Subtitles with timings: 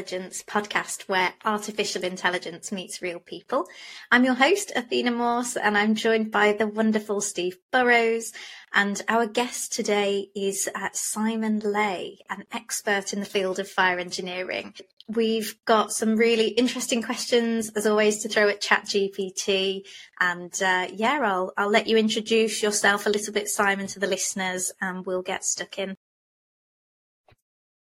[0.00, 3.68] Intelligence podcast, where artificial intelligence meets real people.
[4.10, 8.32] I'm your host, Athina Morse, and I'm joined by the wonderful Steve Burrows.
[8.72, 13.98] And our guest today is uh, Simon Lay, an expert in the field of fire
[13.98, 14.72] engineering.
[15.06, 19.82] We've got some really interesting questions, as always, to throw at ChatGPT.
[20.18, 24.06] And uh, yeah, I'll, I'll let you introduce yourself a little bit, Simon, to the
[24.06, 25.94] listeners, and we'll get stuck in.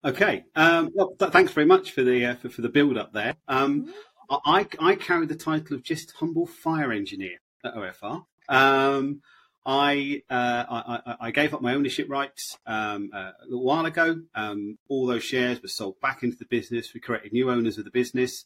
[0.07, 0.45] Okay.
[0.55, 3.35] Um, well, th- thanks very much for the uh, for, for, the build up there.
[3.49, 3.93] Um,
[4.31, 8.25] I, I carry the title of just humble fire engineer at OFR.
[8.49, 9.23] Um,
[9.65, 14.21] I, uh, I, I gave up my ownership rights um, uh, a little while ago.
[14.37, 16.95] Um, all those shares were sold back into the business.
[16.95, 18.45] We created new owners of the business,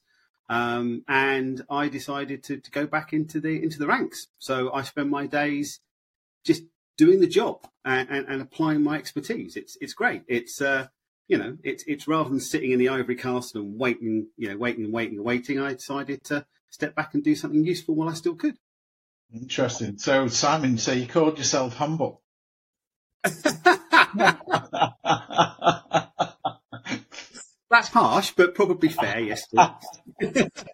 [0.48, 4.28] um, and I decided to, to go back into the into the ranks.
[4.38, 5.80] So I spend my days
[6.42, 6.62] just
[6.96, 9.56] doing the job and, and, and applying my expertise.
[9.56, 10.22] It's it's great.
[10.26, 10.86] It's uh,
[11.30, 14.56] you know, it's it's rather than sitting in the ivory castle and waiting, you know,
[14.56, 18.08] waiting and waiting and waiting, I decided to step back and do something useful while
[18.08, 18.56] I still could.
[19.32, 19.96] Interesting.
[19.98, 22.20] So, Simon, so you called yourself humble.
[27.70, 29.20] That's harsh, but probably fair.
[29.20, 29.46] Yes.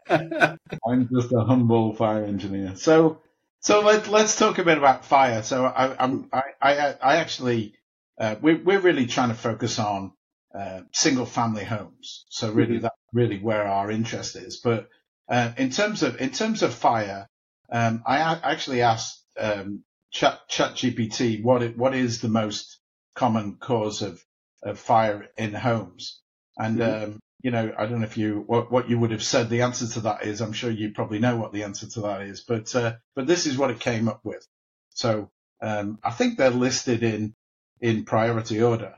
[0.09, 2.77] I'm just a humble fire engineer.
[2.77, 3.21] So,
[3.61, 5.43] so let, let's talk a bit about fire.
[5.43, 7.75] So, I, I'm, I, I, I actually,
[8.19, 10.13] uh, we're, we're really trying to focus on
[10.55, 12.25] uh, single family homes.
[12.29, 12.83] So really, mm-hmm.
[12.83, 14.59] that's really where our interest is.
[14.59, 14.89] But
[15.29, 17.29] uh, in terms of in terms of fire,
[17.71, 22.79] um, I a- actually asked um, Chat ChatGPT what it, what is the most
[23.15, 24.25] common cause of
[24.63, 26.21] of fire in homes,
[26.57, 27.05] and mm-hmm.
[27.05, 29.51] um, you know I don't know if you what, what you would have said.
[29.51, 32.23] The answer to that is I'm sure you probably know what the answer to that
[32.23, 34.47] is, but uh, but this is what it came up with.
[34.91, 37.35] So um, I think they're listed in
[37.81, 38.95] in priority order.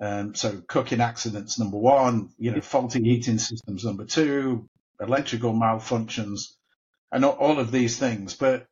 [0.00, 4.68] Um, so cooking accidents, number one, you know, faulty heating systems, number two,
[5.00, 6.54] electrical malfunctions,
[7.10, 8.34] and all of these things.
[8.34, 8.66] But,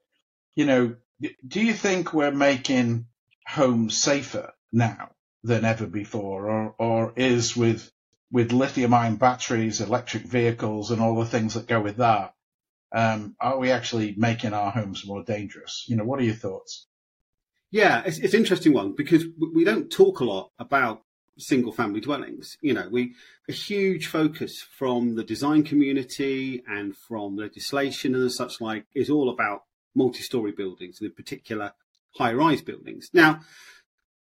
[0.54, 0.97] you know,
[1.47, 3.06] do you think we're making
[3.47, 5.10] homes safer now
[5.44, 7.91] than ever before, or, or is with,
[8.32, 12.34] with lithium ion batteries, electric vehicles, and all the things that go with that,
[12.92, 15.84] um, are we actually making our homes more dangerous?
[15.86, 16.86] You know, what are your thoughts?
[17.70, 21.03] Yeah, it's, it's an interesting one because we don't talk a lot about
[21.41, 22.56] single family dwellings.
[22.61, 23.15] You know, we
[23.49, 29.28] a huge focus from the design community and from legislation and such like is all
[29.31, 29.65] about
[29.95, 31.73] multi-story buildings and in particular
[32.17, 33.11] high-rise buildings.
[33.12, 33.41] Now,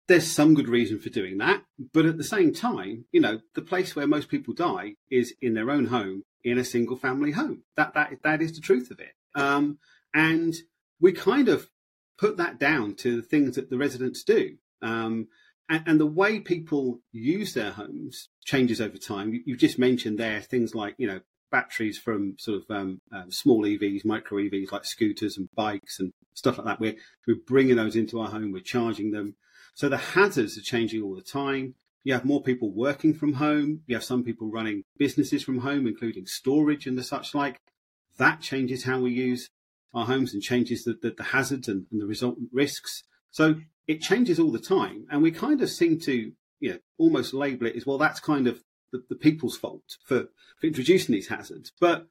[0.06, 1.62] there's some good reason for doing that,
[1.92, 5.52] but at the same time, you know, the place where most people die is in
[5.52, 7.62] their own home in a single family home.
[7.76, 9.12] That that that is the truth of it.
[9.34, 9.78] Um,
[10.14, 10.54] and
[11.00, 11.68] we kind of
[12.18, 14.56] put that down to the things that the residents do.
[14.80, 15.28] Um,
[15.68, 19.32] and, and, the way people use their homes changes over time.
[19.32, 21.20] You, have just mentioned there things like, you know,
[21.50, 26.12] batteries from sort of um, um, small EVs, micro EVs like scooters and bikes and
[26.34, 26.80] stuff like that.
[26.80, 26.96] We're,
[27.26, 29.34] we're bringing those into our home, we're charging them.
[29.74, 31.74] So the hazards are changing all the time.
[32.04, 33.82] You have more people working from home.
[33.86, 37.60] You have some people running businesses from home, including storage and the such like.
[38.16, 39.48] That changes how we use
[39.94, 43.04] our homes and changes the, the, the hazards and, and the resultant risks.
[43.30, 43.56] So
[43.88, 47.66] it changes all the time, and we kind of seem to, you know, almost label
[47.66, 47.96] it as well.
[47.96, 48.62] That's kind of
[48.92, 50.28] the, the people's fault for,
[50.60, 51.72] for introducing these hazards.
[51.80, 52.06] But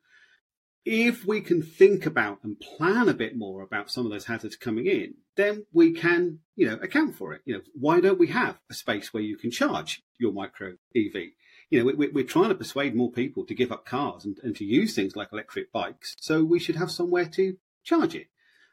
[0.84, 4.56] if we can think about and plan a bit more about some of those hazards
[4.56, 7.42] coming in, then we can, you know, account for it.
[7.46, 11.32] You know, why don't we have a space where you can charge your micro EV?
[11.70, 14.56] You know, we, are trying to persuade more people to give up cars and, and
[14.56, 16.16] to use things like electric bikes.
[16.20, 18.28] So we should have somewhere to charge it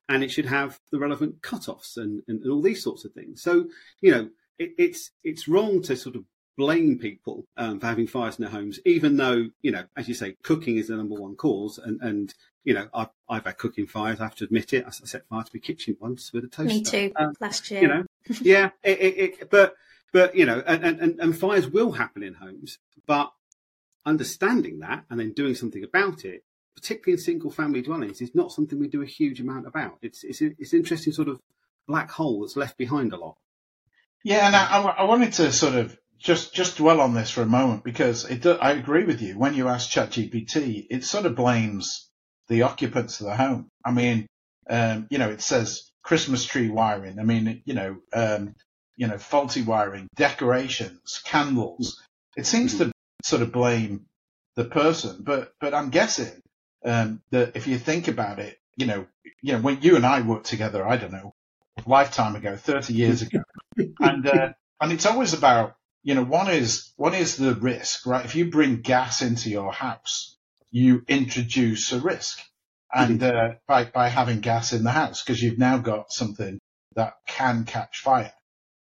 [0.09, 3.43] and it should have the relevant cut-offs and, and, and all these sorts of things.
[3.43, 3.67] So,
[4.01, 6.25] you know, it, it's it's wrong to sort of
[6.56, 10.15] blame people um, for having fires in their homes, even though, you know, as you
[10.15, 11.79] say, cooking is the number one cause.
[11.79, 14.85] And, and you know, I've, I've had cooking fires, I have to admit it.
[14.87, 16.75] I set fire to my kitchen once with a toaster.
[16.75, 17.83] Me too, um, last year.
[17.83, 18.05] You know,
[18.41, 19.75] yeah, it, it, it, but,
[20.12, 23.33] but, you know, and, and, and fires will happen in homes, but
[24.06, 28.53] understanding that and then doing something about it particularly in single family dwellings, is not
[28.53, 29.99] something we do a huge amount about.
[30.03, 31.41] It's it's it's an interesting sort of
[31.87, 33.37] black hole that's left behind a lot.
[34.23, 37.47] Yeah, and I, I wanted to sort of just just dwell on this for a
[37.47, 39.38] moment because it, I agree with you.
[39.38, 42.09] When you ask ChatGPT, it sort of blames
[42.49, 43.69] the occupants of the home.
[43.85, 44.27] I mean,
[44.69, 47.19] um, you know, it says Christmas tree wiring.
[47.19, 48.55] I mean, you know, um,
[48.97, 52.03] you know, faulty wiring, decorations, candles.
[52.37, 52.93] It seems to
[53.23, 54.06] sort of blame
[54.56, 56.32] the person, but but I'm guessing
[56.85, 59.07] um, that if you think about it, you know,
[59.43, 61.35] you know, when you and I worked together, I don't know,
[61.87, 63.43] lifetime ago, 30 years ago,
[64.01, 68.25] and, uh, and it's always about you know, one is one is the risk, right?
[68.25, 70.37] If you bring gas into your house,
[70.71, 72.41] you introduce a risk,
[72.95, 76.61] and uh, by by having gas in the house because you've now got something
[76.95, 78.35] that can catch fire,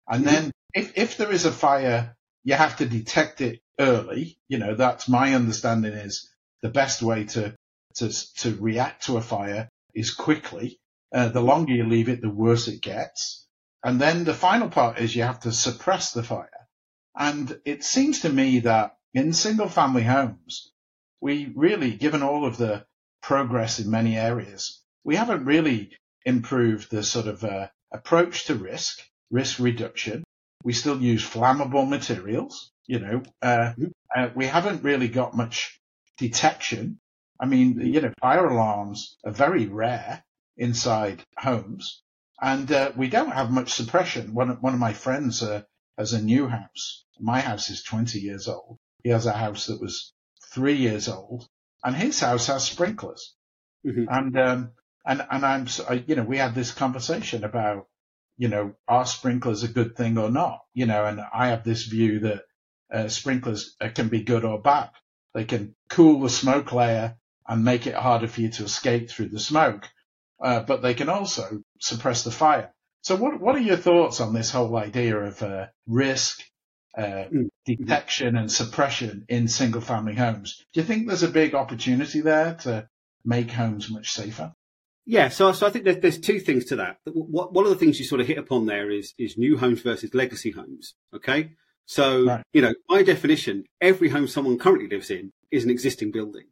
[0.06, 2.14] and then if if there is a fire,
[2.44, 4.36] you have to detect it early.
[4.48, 6.30] You know, that's my understanding is
[6.60, 7.56] the best way to
[7.96, 10.80] to to react to a fire is quickly.
[11.12, 13.46] Uh, the longer you leave it, the worse it gets.
[13.84, 16.48] And then the final part is you have to suppress the fire.
[17.16, 20.72] And it seems to me that in single family homes,
[21.20, 22.84] we really, given all of the
[23.22, 25.92] progress in many areas, we haven't really
[26.24, 29.00] improved the sort of uh, approach to risk,
[29.30, 30.24] risk reduction.
[30.64, 33.86] We still use flammable materials, you know, uh, mm-hmm.
[34.14, 35.80] uh, we haven't really got much
[36.18, 36.98] detection.
[37.40, 40.24] I mean, you know, fire alarms are very rare
[40.56, 42.02] inside homes
[42.40, 44.34] and uh, we don't have much suppression.
[44.34, 45.62] One, one of my friends uh,
[45.98, 48.78] has a new house my house is 20 years old.
[49.02, 50.12] He has a house that was
[50.52, 51.48] three years old
[51.82, 53.34] and his house has sprinklers.
[53.86, 54.04] Mm-hmm.
[54.08, 54.70] And, um,
[55.06, 55.66] and, and I'm,
[56.06, 57.86] you know, we had this conversation about,
[58.36, 60.60] you know, are sprinklers a good thing or not?
[60.72, 62.42] You know, and I have this view that
[62.92, 64.90] uh, sprinklers uh, can be good or bad.
[65.34, 69.28] They can cool the smoke layer and make it harder for you to escape through
[69.28, 69.88] the smoke.
[70.42, 72.72] Uh, but they can also suppress the fire.
[73.02, 76.42] So what, what are your thoughts on this whole idea of uh, risk
[76.96, 77.48] uh, mm.
[77.64, 80.64] detection and suppression in single family homes.
[80.72, 82.88] Do you think there's a big opportunity there to
[83.24, 84.52] make homes much safer?
[85.06, 86.96] Yeah, so, so I think there's, there's two things to that.
[87.06, 90.14] One of the things you sort of hit upon there is, is new homes versus
[90.14, 90.94] legacy homes.
[91.14, 91.50] Okay.
[91.86, 92.42] So, right.
[92.54, 96.44] you know, by definition, every home someone currently lives in is an existing building.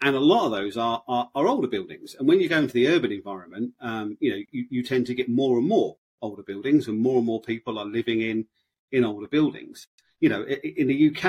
[0.00, 2.14] And a lot of those are, are, are older buildings.
[2.18, 5.14] And when you go into the urban environment, um, you know, you, you tend to
[5.14, 8.46] get more and more older buildings and more and more people are living in
[8.90, 9.88] in older buildings.
[10.20, 11.24] You know, in the UK,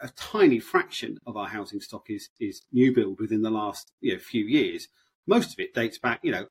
[0.00, 4.14] a tiny fraction of our housing stock is is new build within the last you
[4.14, 4.88] know few years.
[5.26, 6.46] Most of it dates back, you know,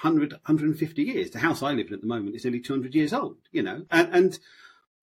[0.00, 1.30] 100, 150 years.
[1.30, 3.38] The house I live in at the moment is nearly 200 years old.
[3.50, 4.38] You know, and, and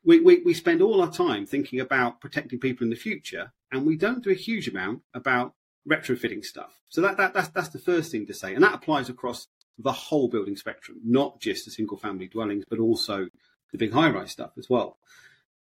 [0.05, 3.85] we, we, we spend all our time thinking about protecting people in the future, and
[3.85, 5.53] we don't do a huge amount about
[5.89, 6.79] retrofitting stuff.
[6.89, 9.47] So that, that that's that's the first thing to say, and that applies across
[9.77, 13.27] the whole building spectrum, not just the single family dwellings, but also
[13.71, 14.97] the big high rise stuff as well.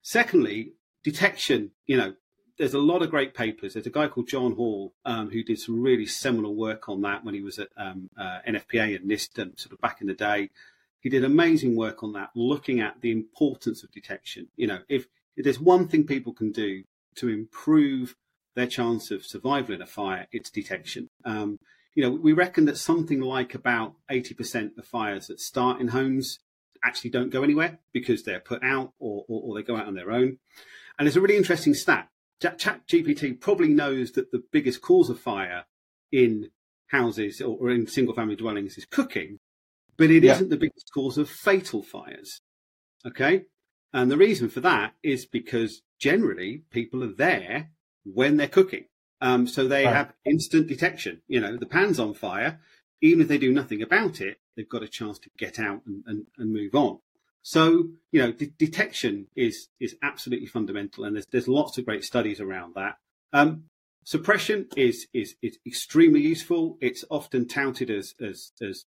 [0.01, 0.73] Secondly,
[1.03, 2.13] detection, you know,
[2.57, 3.73] there's a lot of great papers.
[3.73, 7.25] There's a guy called John Hall um, who did some really seminal work on that
[7.25, 10.13] when he was at um, uh, NFPA and NIST and sort of back in the
[10.13, 10.49] day.
[11.01, 14.47] He did amazing work on that, looking at the importance of detection.
[14.55, 16.83] You know, if, if there's one thing people can do
[17.15, 18.15] to improve
[18.55, 21.09] their chance of survival in a fire, it's detection.
[21.25, 21.59] Um,
[21.93, 26.39] you know, we reckon that something like about 80% of fires that start in homes
[26.83, 29.95] actually don't go anywhere because they're put out or, or, or they go out on
[29.95, 30.37] their own.
[30.99, 32.09] And it's a really interesting stat.
[32.41, 35.65] Chat GPT probably knows that the biggest cause of fire
[36.11, 36.51] in
[36.87, 39.39] houses or, or in single family dwellings is cooking,
[39.97, 40.39] but it yeah.
[40.39, 42.41] not the biggest cause of fatal fires.
[43.05, 43.45] Okay.
[43.93, 47.71] And the reason for that is because generally people are there
[48.05, 48.85] when they're cooking.
[49.21, 49.93] Um, so they right.
[49.93, 51.21] have instant detection.
[51.27, 52.59] You know, the pan's on fire.
[53.01, 56.03] Even if they do nothing about it, they've got a chance to get out and,
[56.07, 56.99] and, and move on.
[57.41, 62.03] So, you know, de- detection is is absolutely fundamental, and there's there's lots of great
[62.03, 62.97] studies around that.
[63.33, 63.65] Um,
[64.03, 66.77] suppression is, is is extremely useful.
[66.81, 68.85] It's often touted as as, as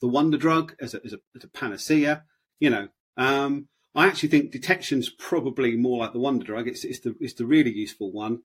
[0.00, 2.24] the wonder drug, as a, as a, as a panacea.
[2.58, 6.66] You know, um, I actually think detection's probably more like the wonder drug.
[6.66, 8.42] It's it's the it's the really useful one.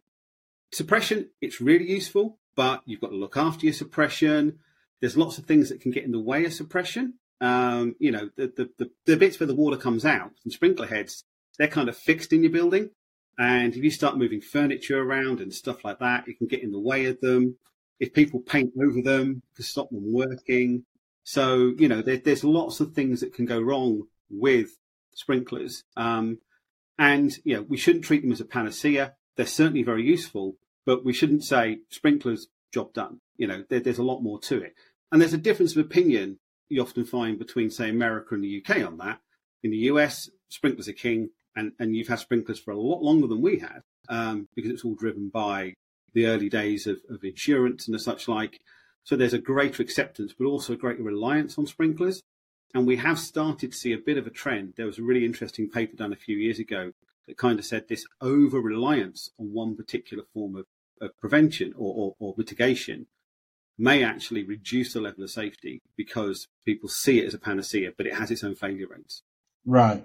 [0.71, 4.59] Suppression, it's really useful, but you've got to look after your suppression.
[4.99, 7.15] There's lots of things that can get in the way of suppression.
[7.39, 10.87] Um, you know, the, the, the, the, bits where the water comes out and sprinkler
[10.87, 11.23] heads,
[11.57, 12.89] they're kind of fixed in your building.
[13.37, 16.71] And if you start moving furniture around and stuff like that, it can get in
[16.71, 17.57] the way of them.
[17.99, 20.85] If people paint over them, to stop them working.
[21.23, 24.69] So, you know, there, there's lots of things that can go wrong with
[25.13, 25.83] sprinklers.
[25.95, 26.39] Um,
[26.97, 29.13] and, you know, we shouldn't treat them as a panacea.
[29.37, 33.21] They're certainly very useful, but we shouldn't say sprinklers, job done.
[33.37, 34.75] You know, there, there's a lot more to it.
[35.11, 36.39] And there's a difference of opinion
[36.69, 39.19] you often find between, say, America and the UK on that.
[39.63, 43.27] In the US, sprinklers are king, and, and you've had sprinklers for a lot longer
[43.27, 45.73] than we have um, because it's all driven by
[46.13, 48.59] the early days of, of insurance and the such like.
[49.03, 52.21] So there's a greater acceptance, but also a greater reliance on sprinklers.
[52.73, 54.73] And we have started to see a bit of a trend.
[54.75, 56.91] There was a really interesting paper done a few years ago
[57.27, 60.65] that kind of said this over reliance on one particular form of,
[61.01, 63.07] of prevention or, or, or mitigation
[63.77, 68.07] may actually reduce the level of safety because people see it as a panacea, but
[68.07, 69.21] it has its own failure rates.
[69.65, 70.03] Right.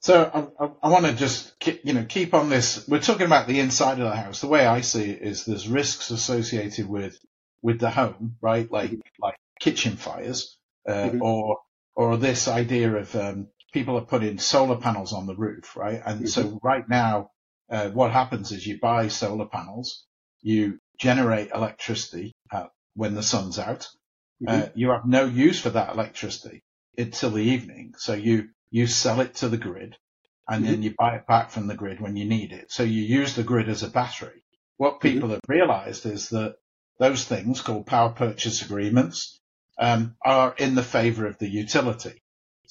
[0.00, 2.86] So I, I, I want to just keep, you know keep on this.
[2.88, 4.40] We're talking about the inside of the house.
[4.40, 7.18] The way I see it is there's risks associated with
[7.62, 8.70] with the home, right?
[8.70, 10.56] Like like kitchen fires,
[10.88, 11.22] uh, mm-hmm.
[11.22, 11.58] or
[11.94, 16.00] or this idea of um, people are putting solar panels on the roof, right?
[16.04, 16.26] And mm-hmm.
[16.26, 17.30] so right now,
[17.70, 20.04] uh, what happens is you buy solar panels,
[20.42, 23.88] you generate electricity uh, when the sun's out.
[24.42, 24.62] Mm-hmm.
[24.62, 26.62] Uh, you have no use for that electricity
[26.96, 27.94] until the evening.
[27.96, 29.96] So you, you sell it to the grid
[30.48, 30.72] and mm-hmm.
[30.72, 32.72] then you buy it back from the grid when you need it.
[32.72, 34.42] So you use the grid as a battery.
[34.76, 35.08] What mm-hmm.
[35.08, 36.56] people have realized is that
[36.98, 39.40] those things called power purchase agreements
[39.78, 42.22] um, are in the favor of the utility.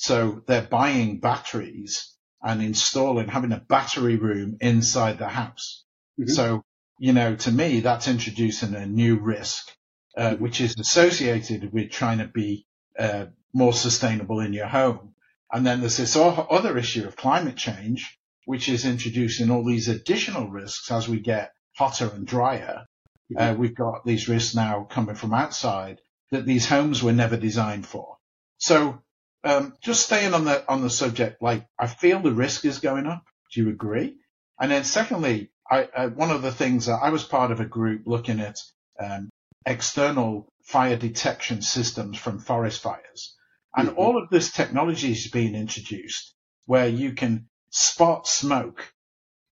[0.01, 5.83] So they're buying batteries and installing, having a battery room inside the house.
[6.17, 6.31] Mm-hmm.
[6.31, 6.63] So,
[6.99, 9.69] you know, to me, that's introducing a new risk,
[10.17, 10.43] uh, mm-hmm.
[10.43, 12.65] which is associated with trying to be
[12.97, 15.15] uh, more sustainable in your home.
[15.51, 20.47] And then there's this other issue of climate change, which is introducing all these additional
[20.47, 22.85] risks as we get hotter and drier.
[23.33, 23.37] Mm-hmm.
[23.37, 25.99] Uh, we've got these risks now coming from outside
[26.31, 28.15] that these homes were never designed for.
[28.59, 29.03] So
[29.43, 33.05] um, just staying on the on the subject, like I feel the risk is going
[33.05, 33.24] up.
[33.53, 34.17] Do you agree?
[34.60, 37.65] And then secondly, I, uh, one of the things that I was part of a
[37.65, 38.58] group looking at
[39.00, 39.29] um,
[39.65, 43.36] external fire detection systems from forest fires,
[43.75, 44.00] and mm-hmm.
[44.00, 46.34] all of this technology is being introduced
[46.65, 48.93] where you can spot smoke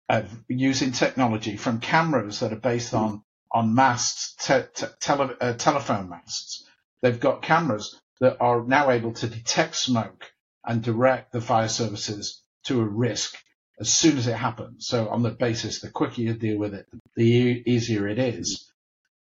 [0.10, 3.06] uh, using technology from cameras that are based mm-hmm.
[3.06, 6.66] on on masts, te- te- tele- uh, telephone masts.
[7.02, 10.32] They've got cameras that are now able to detect smoke
[10.66, 13.36] and direct the fire services to a risk
[13.80, 14.88] as soon as it happens.
[14.88, 18.72] So on the basis, the quicker you deal with it, the easier it is.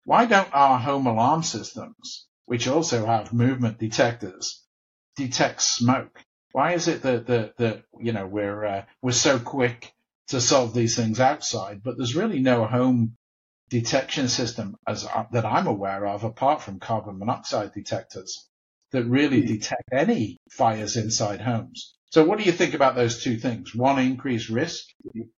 [0.05, 4.63] Why don't our home alarm systems, which also have movement detectors,
[5.17, 6.23] detect smoke?
[6.53, 9.93] Why is it that, that, that you know, we're, uh, we're so quick
[10.29, 13.17] to solve these things outside, but there's really no home
[13.71, 18.49] detection system as uh, that I'm aware of, apart from carbon monoxide detectors
[18.93, 19.47] that really hmm.
[19.47, 21.95] detect any fires inside homes.
[22.11, 23.75] So what do you think about those two things?
[23.75, 24.85] One, increased risk,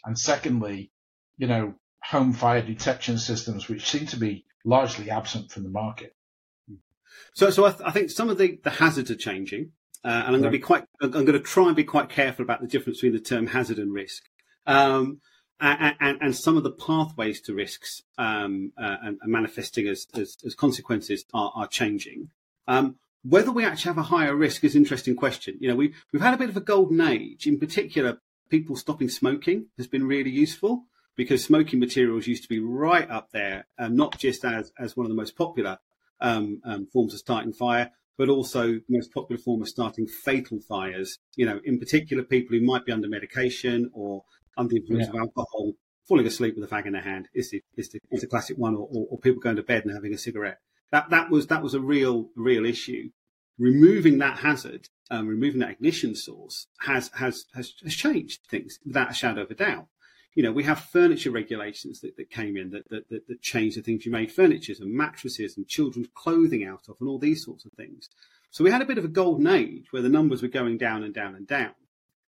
[0.05, 0.91] and secondly,
[1.39, 6.15] you know, home fire detection systems, which seem to be largely absent from the market.
[7.35, 9.71] So, so I, th- I think some of the, the hazards are changing,
[10.05, 12.45] uh, and I'm going to be quite, I'm going to try and be quite careful
[12.45, 14.25] about the difference between the term hazard and risk.
[14.67, 15.21] Um,
[15.61, 20.07] and, and, and, some of the pathways to risks um, uh, and, and, manifesting as,
[20.15, 22.31] as, as consequences are, are changing.
[22.67, 25.57] Um, whether we actually have a higher risk is an interesting question.
[25.59, 27.47] You know, we, we've had a bit of a golden age.
[27.47, 28.19] In particular,
[28.51, 30.85] people stopping smoking has been really useful
[31.17, 35.07] because smoking materials used to be right up there, um, not just as, as one
[35.07, 35.79] of the most popular
[36.21, 40.61] um, um, forms of starting fire, but also the most popular form of starting fatal
[40.61, 41.19] fires.
[41.37, 44.25] You know, in particular, people who might be under medication or
[44.59, 45.21] under the influence yeah.
[45.21, 45.73] of alcohol,
[46.07, 48.59] falling asleep with a fag in their hand is the, is the, is the classic
[48.59, 50.59] one, or, or, or people going to bed and having a cigarette.
[50.93, 53.11] That that was that was a real real issue.
[53.59, 59.11] Removing that hazard, um, removing that ignition source has, has has has changed things without
[59.11, 59.87] a shadow of a doubt.
[60.35, 63.79] You know, we have furniture regulations that, that came in that, that, that, that changed
[63.79, 67.45] the things you made furnitures and mattresses and children's clothing out of and all these
[67.45, 68.09] sorts of things.
[68.51, 71.05] So we had a bit of a golden age where the numbers were going down
[71.05, 71.75] and down and down.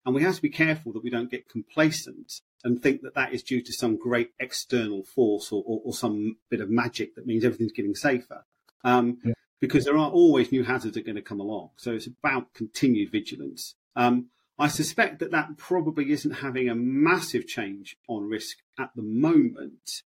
[0.05, 3.31] And we have to be careful that we don't get complacent and think that that
[3.31, 7.27] is due to some great external force or, or, or some bit of magic that
[7.27, 8.43] means everything's getting safer
[8.83, 9.33] um, yeah.
[9.61, 11.69] because there are always new hazards that are going to come along.
[11.77, 13.75] So it's about continued vigilance.
[13.95, 19.01] Um, I suspect that that probably isn't having a massive change on risk at the
[19.03, 20.03] moment,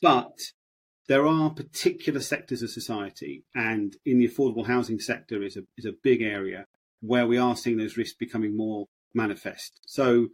[0.00, 0.38] but
[1.08, 5.84] there are particular sectors of society, and in the affordable housing sector is a is
[5.84, 6.66] a big area
[7.00, 9.80] where we are seeing those risks becoming more manifest.
[9.86, 10.28] So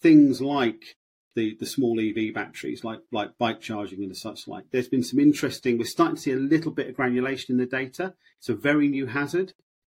[0.00, 0.96] things like
[1.38, 4.64] the, the small EV batteries, like like bike charging and such like.
[4.72, 5.78] There's been some interesting.
[5.78, 8.14] We're starting to see a little bit of granulation in the data.
[8.38, 9.52] It's a very new hazard,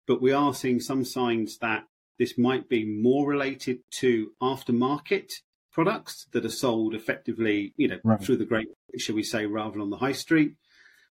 [0.08, 1.86] but we are seeing some signs that
[2.20, 5.32] this might be more related to aftermarket
[5.72, 8.22] products that are sold effectively, you know, right.
[8.22, 8.68] through the great,
[8.98, 10.54] shall we say, rather than on the high street.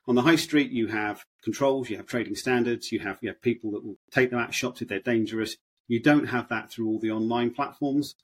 [0.06, 3.42] On the high street, you have controls, you have trading standards, you have you have
[3.42, 5.56] people that will take them out of shops if they're dangerous.
[5.88, 8.14] You don't have that through all the online platforms,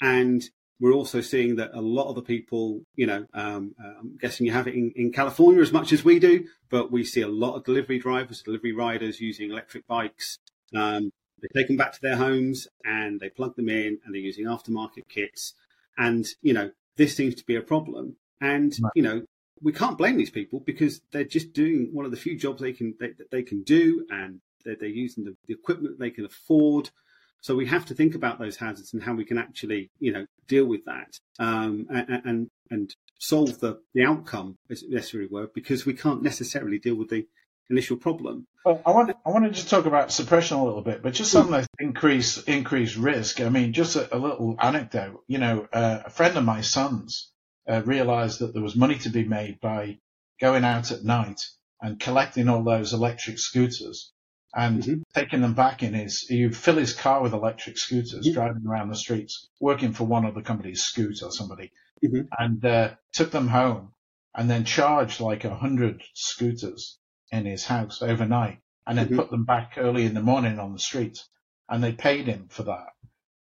[0.00, 0.42] and
[0.80, 4.46] we're also seeing that a lot of the people, you know, um, uh, I'm guessing
[4.46, 7.28] you have it in, in, California as much as we do, but we see a
[7.28, 10.38] lot of delivery drivers, delivery riders using electric bikes.
[10.74, 11.10] Um,
[11.42, 14.46] they take them back to their homes and they plug them in and they're using
[14.46, 15.54] aftermarket kits.
[15.98, 18.16] And, you know, this seems to be a problem.
[18.40, 18.92] And, right.
[18.94, 19.22] you know,
[19.62, 22.72] we can't blame these people because they're just doing one of the few jobs they
[22.72, 26.90] can, they, they can do and they're, they're using the, the equipment they can afford.
[27.40, 30.26] So we have to think about those hazards and how we can actually, you know,
[30.46, 35.48] deal with that um, and, and, and solve the, the outcome, as it necessary were
[35.54, 37.26] because we can't necessarily deal with the
[37.70, 38.46] initial problem.
[38.64, 41.50] Well, I want I to just talk about suppression a little bit, but just on
[41.50, 43.40] the increase increased risk.
[43.40, 45.22] I mean, just a, a little anecdote.
[45.28, 47.30] You know, uh, a friend of my son's
[47.68, 49.98] uh, realised that there was money to be made by
[50.40, 51.40] going out at night
[51.80, 54.12] and collecting all those electric scooters
[54.54, 55.02] and mm-hmm.
[55.14, 58.32] taking them back in his, you fill his car with electric scooters, mm-hmm.
[58.32, 61.72] driving around the streets, working for one of the companies, Scoot or somebody,
[62.04, 62.22] mm-hmm.
[62.38, 63.92] and uh, took them home
[64.34, 66.98] and then charged like a hundred scooters
[67.30, 69.16] in his house overnight and then mm-hmm.
[69.16, 71.22] put them back early in the morning on the street.
[71.68, 72.88] And they paid him for that.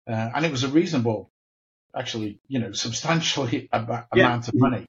[0.05, 1.31] Uh, and it was a reasonable,
[1.95, 4.25] actually, you know, substantially ab- yeah.
[4.25, 4.85] amount of money.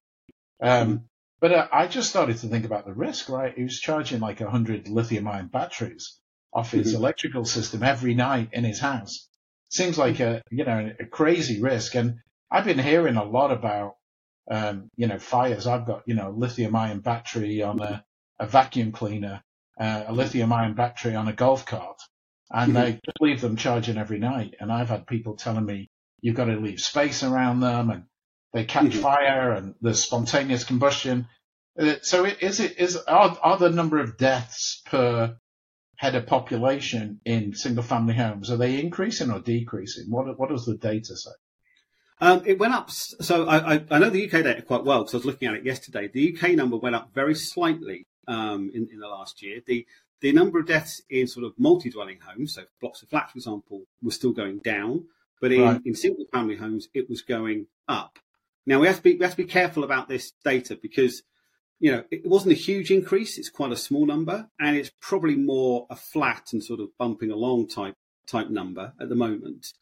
[0.60, 1.04] Um,
[1.40, 3.54] but uh, I just started to think about the risk, right?
[3.56, 6.18] He was charging like hundred lithium ion batteries
[6.52, 6.96] off his mm-hmm.
[6.96, 9.28] electrical system every night in his house.
[9.70, 11.94] Seems like a, you know, a crazy risk.
[11.94, 12.16] And
[12.50, 13.96] I've been hearing a lot about,
[14.50, 15.66] um, you know, fires.
[15.66, 18.02] I've got, you know, lithium ion battery on a,
[18.38, 19.42] a vacuum cleaner,
[19.78, 22.00] uh, a lithium ion battery on a golf cart
[22.50, 22.82] and mm-hmm.
[22.82, 24.54] they just leave them charging every night.
[24.60, 25.90] And I've had people telling me
[26.20, 28.04] you've got to leave space around them and
[28.52, 29.00] they catch mm-hmm.
[29.00, 31.28] fire and there's spontaneous combustion.
[31.78, 35.36] Uh, so is it is are, are the number of deaths per
[35.96, 40.10] head of population in single family homes are they increasing or decreasing?
[40.10, 41.30] What what does the data say?
[42.20, 42.90] Um, it went up.
[42.90, 45.54] So I, I, I, know the UK data quite well because I was looking at
[45.54, 46.08] it yesterday.
[46.08, 49.60] The UK number went up very slightly um, in, in the last year.
[49.64, 49.86] The
[50.20, 53.84] the number of deaths in sort of multi-dwelling homes, so blocks of flats, for example,
[54.02, 55.04] was still going down,
[55.40, 55.80] but in, right.
[55.84, 58.18] in single-family homes, it was going up.
[58.68, 61.22] Now we have to be we have to be careful about this data because
[61.80, 65.36] you know it wasn't a huge increase; it's quite a small number, and it's probably
[65.36, 67.94] more a flat and sort of bumping along type
[68.26, 69.72] type number at the moment.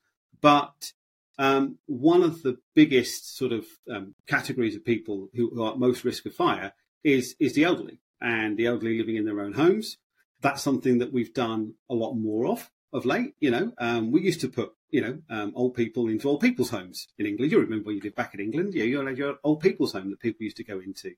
[0.41, 0.93] But
[1.37, 5.81] um, one of the biggest sort of um, categories of people who, who are at
[5.81, 6.73] most risk of fire
[7.03, 9.99] is is the elderly and the elderly living in their own homes.
[10.43, 13.35] That's something that we've done a lot more of of late.
[13.41, 16.71] You know, um, we used to put you know, um, old people into old people's
[16.71, 17.53] homes in England.
[17.53, 18.75] You remember when you lived back in England?
[18.75, 21.13] Yeah, you had your old people's home that people used to go into.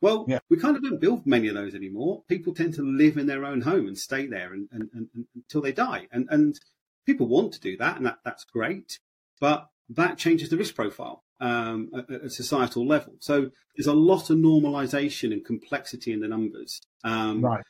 [0.00, 0.40] Well, yeah.
[0.50, 2.22] we kind of don't build many of those anymore.
[2.28, 5.62] People tend to live in their own home and stay there and, and, and, until
[5.62, 6.08] they die.
[6.12, 6.58] And, and
[7.06, 8.98] people want to do that, and that, that's great.
[9.40, 13.14] But that changes the risk profile um, at, at, a societal level.
[13.20, 16.82] So there's a lot of normalization and complexity in the numbers.
[17.02, 17.64] Um, right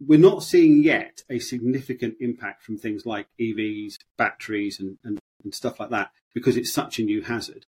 [0.00, 5.54] we're not seeing yet a significant impact from things like EVs, batteries, and, and, and,
[5.54, 7.66] stuff like that because it's such a new hazard.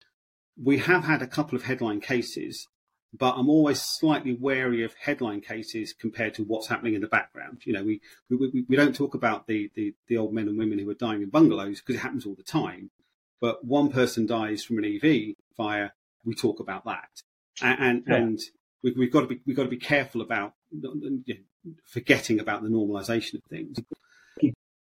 [0.61, 2.67] We have had a couple of headline cases,
[3.13, 7.61] but I'm always slightly wary of headline cases compared to what's happening in the background.
[7.65, 10.79] You know, we we, we don't talk about the, the, the old men and women
[10.79, 12.91] who are dying in bungalows because it happens all the time.
[13.41, 15.93] But one person dies from an EV fire,
[16.25, 17.09] we talk about that,
[17.61, 18.15] and and, yeah.
[18.15, 18.39] and
[18.83, 20.53] we, have got to be we've got to be careful about
[21.85, 23.77] forgetting about the normalization of things.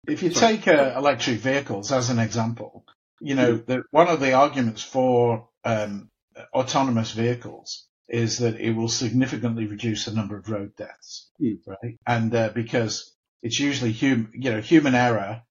[0.06, 0.58] If you Sorry.
[0.58, 2.84] take uh, electric vehicles as an example,
[3.20, 6.10] you know, the, one of the arguments for um,
[6.52, 11.58] autonomous vehicles is that it will significantly reduce the number of road deaths, mm.
[11.66, 11.98] right?
[12.06, 15.42] And uh, because it's usually human, you know, human error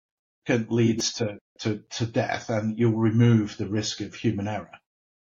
[0.45, 4.69] can leads to, to, to death, and you'll remove the risk of human error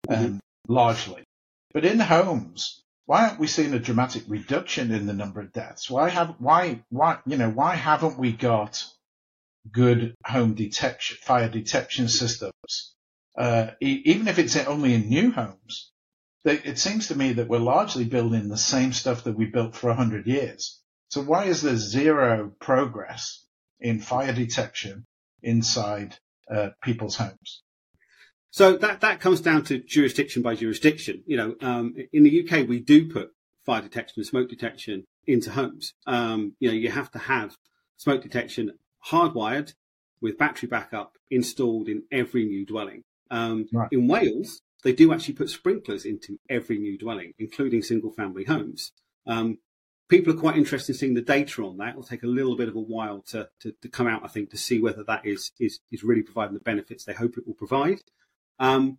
[0.08, 0.24] mm-hmm.
[0.24, 0.72] um, mm-hmm.
[0.72, 1.24] largely.
[1.72, 5.90] But in homes, why aren't we seeing a dramatic reduction in the number of deaths?
[5.90, 8.82] Why have why why you know why haven't we got
[9.70, 12.94] good home detection fire detection systems?
[13.36, 15.92] Uh, e- even if it's only in new homes,
[16.46, 19.92] it seems to me that we're largely building the same stuff that we built for
[19.92, 20.80] hundred years.
[21.10, 23.44] So why is there zero progress
[23.78, 25.04] in fire detection
[25.42, 26.16] inside
[26.50, 27.62] uh, people's homes?
[28.52, 31.22] So that, that comes down to jurisdiction by jurisdiction.
[31.26, 33.30] You know, um, in the UK, we do put
[33.64, 35.94] fire detection and smoke detection into homes.
[36.06, 37.56] Um, you know, you have to have
[37.96, 38.72] smoke detection
[39.08, 39.72] hardwired
[40.20, 43.04] with battery backup installed in every new dwelling.
[43.30, 43.88] Um, right.
[43.90, 48.92] In Wales, they do actually put sprinklers into every new dwelling, including single family homes.
[49.26, 49.60] Um,
[50.08, 51.90] people are quite interested in seeing the data on that.
[51.90, 54.50] It'll take a little bit of a while to, to, to come out, I think,
[54.50, 57.54] to see whether that is, is, is really providing the benefits they hope it will
[57.54, 58.00] provide.
[58.58, 58.98] Um,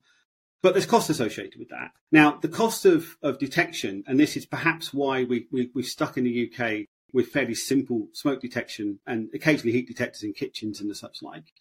[0.62, 1.92] but there's cost associated with that.
[2.12, 6.18] Now, the cost of, of detection, and this is perhaps why we, we, we're stuck
[6.18, 10.90] in the UK with fairly simple smoke detection and occasionally heat detectors in kitchens and
[10.90, 11.54] the such like,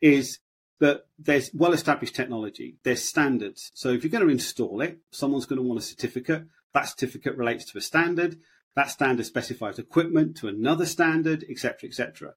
[0.00, 0.38] is
[0.80, 3.70] that there's well established technology, there's standards.
[3.74, 6.44] So if you're going to install it, someone's going to want a certificate.
[6.72, 8.38] That certificate relates to a standard.
[8.74, 12.34] That standard specifies equipment to another standard, etc., etc.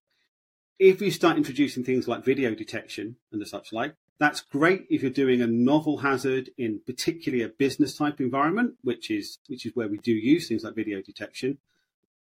[0.78, 5.01] if you start introducing things like video detection and the such like, that's great if
[5.01, 9.75] you're doing a novel hazard in particularly a business type environment, which is which is
[9.75, 11.58] where we do use things like video detection.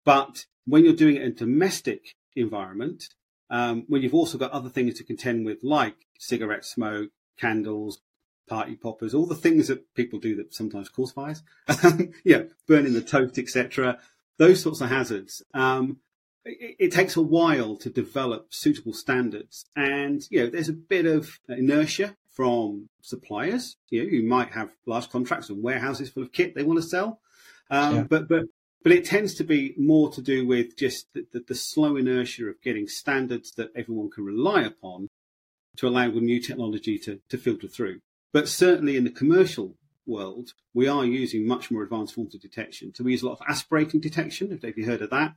[0.06, 3.10] But when you're doing it in a domestic environment,
[3.50, 8.00] um, when you've also got other things to contend with, like cigarette smoke, candles,
[8.48, 11.44] party poppers, all the things that people do that sometimes cause fires,
[12.24, 14.00] yeah, burning the toast, etc.
[14.38, 15.44] Those sorts of hazards.
[15.54, 15.98] Um,
[16.46, 21.06] it, it, takes a while to develop suitable standards, and you know there's a bit
[21.06, 23.78] of inertia from suppliers.
[23.90, 26.88] You know, you might have large contracts and warehouses full of kit they want to
[26.88, 27.20] sell,
[27.70, 28.04] um, yeah.
[28.04, 28.44] but but
[28.84, 32.46] but it tends to be more to do with just the, the, the, slow inertia
[32.46, 35.08] of getting standards that everyone can rely upon
[35.78, 38.00] to allow the new technology to, to filter through.
[38.34, 39.76] But certainly in the commercial
[40.08, 42.94] world, we are using much more advanced forms of detection.
[42.96, 44.60] So we use a lot of aspirating detection.
[44.64, 45.36] If you heard of that,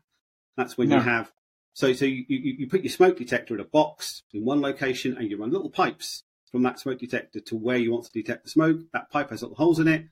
[0.56, 0.96] that's when no.
[0.96, 1.32] you have
[1.74, 5.16] so so you, you, you put your smoke detector in a box in one location
[5.16, 8.44] and you run little pipes from that smoke detector to where you want to detect
[8.44, 8.78] the smoke.
[8.92, 10.06] That pipe has little holes in it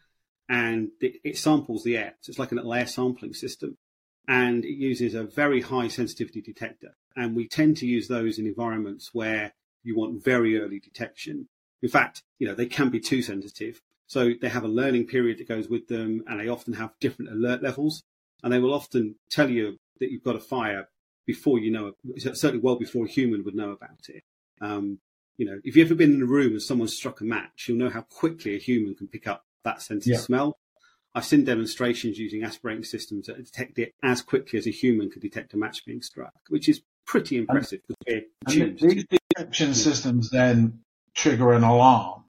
[0.48, 2.14] and it, it samples the air.
[2.20, 3.78] So it's like an air sampling system
[4.26, 6.96] and it uses a very high sensitivity detector.
[7.14, 9.52] And we tend to use those in environments where
[9.84, 11.48] you want very early detection.
[11.80, 13.80] In fact, you know, they can be too sensitive.
[14.08, 17.30] So they have a learning period that goes with them and they often have different
[17.30, 18.02] alert levels.
[18.42, 20.88] And they will often tell you that you've got a fire
[21.26, 24.22] before you know it, certainly well before a human would know about it.
[24.60, 24.98] Um,
[25.38, 27.78] you know, if you've ever been in a room and someone struck a match, you'll
[27.78, 30.16] know how quickly a human can pick up that sense yeah.
[30.16, 30.58] of smell.
[31.14, 35.22] I've seen demonstrations using aspirating systems that detect it as quickly as a human could
[35.22, 37.80] detect a match being struck, which is pretty impressive.
[38.06, 40.80] And, and these detection systems then
[41.14, 42.24] trigger an alarm,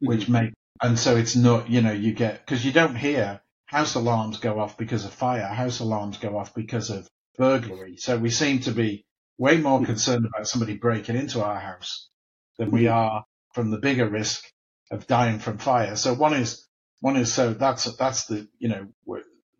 [0.00, 0.32] which mm-hmm.
[0.32, 4.38] make and so it's not you know you get because you don't hear house alarms
[4.38, 7.96] go off because of fire, house alarms go off because of burglary.
[7.98, 9.04] So we seem to be
[9.36, 9.86] way more mm-hmm.
[9.86, 12.08] concerned about somebody breaking into our house
[12.56, 12.94] than we mm-hmm.
[12.94, 14.42] are from the bigger risk
[14.90, 15.96] of dying from fire.
[15.96, 16.66] So one is
[17.00, 18.88] one is so that's that's the you know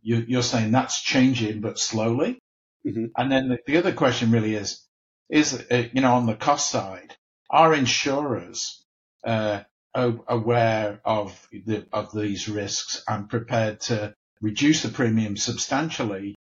[0.03, 2.41] you, are saying that's changing but slowly,
[2.87, 3.07] mm-hmm.
[3.15, 4.83] and then the, the, other question really is
[5.29, 7.15] is uh, you know on the cost side
[7.51, 8.83] are insurers
[9.25, 9.61] uh,
[9.95, 16.37] aware of the of these risks and prepared to reduce the premium substantially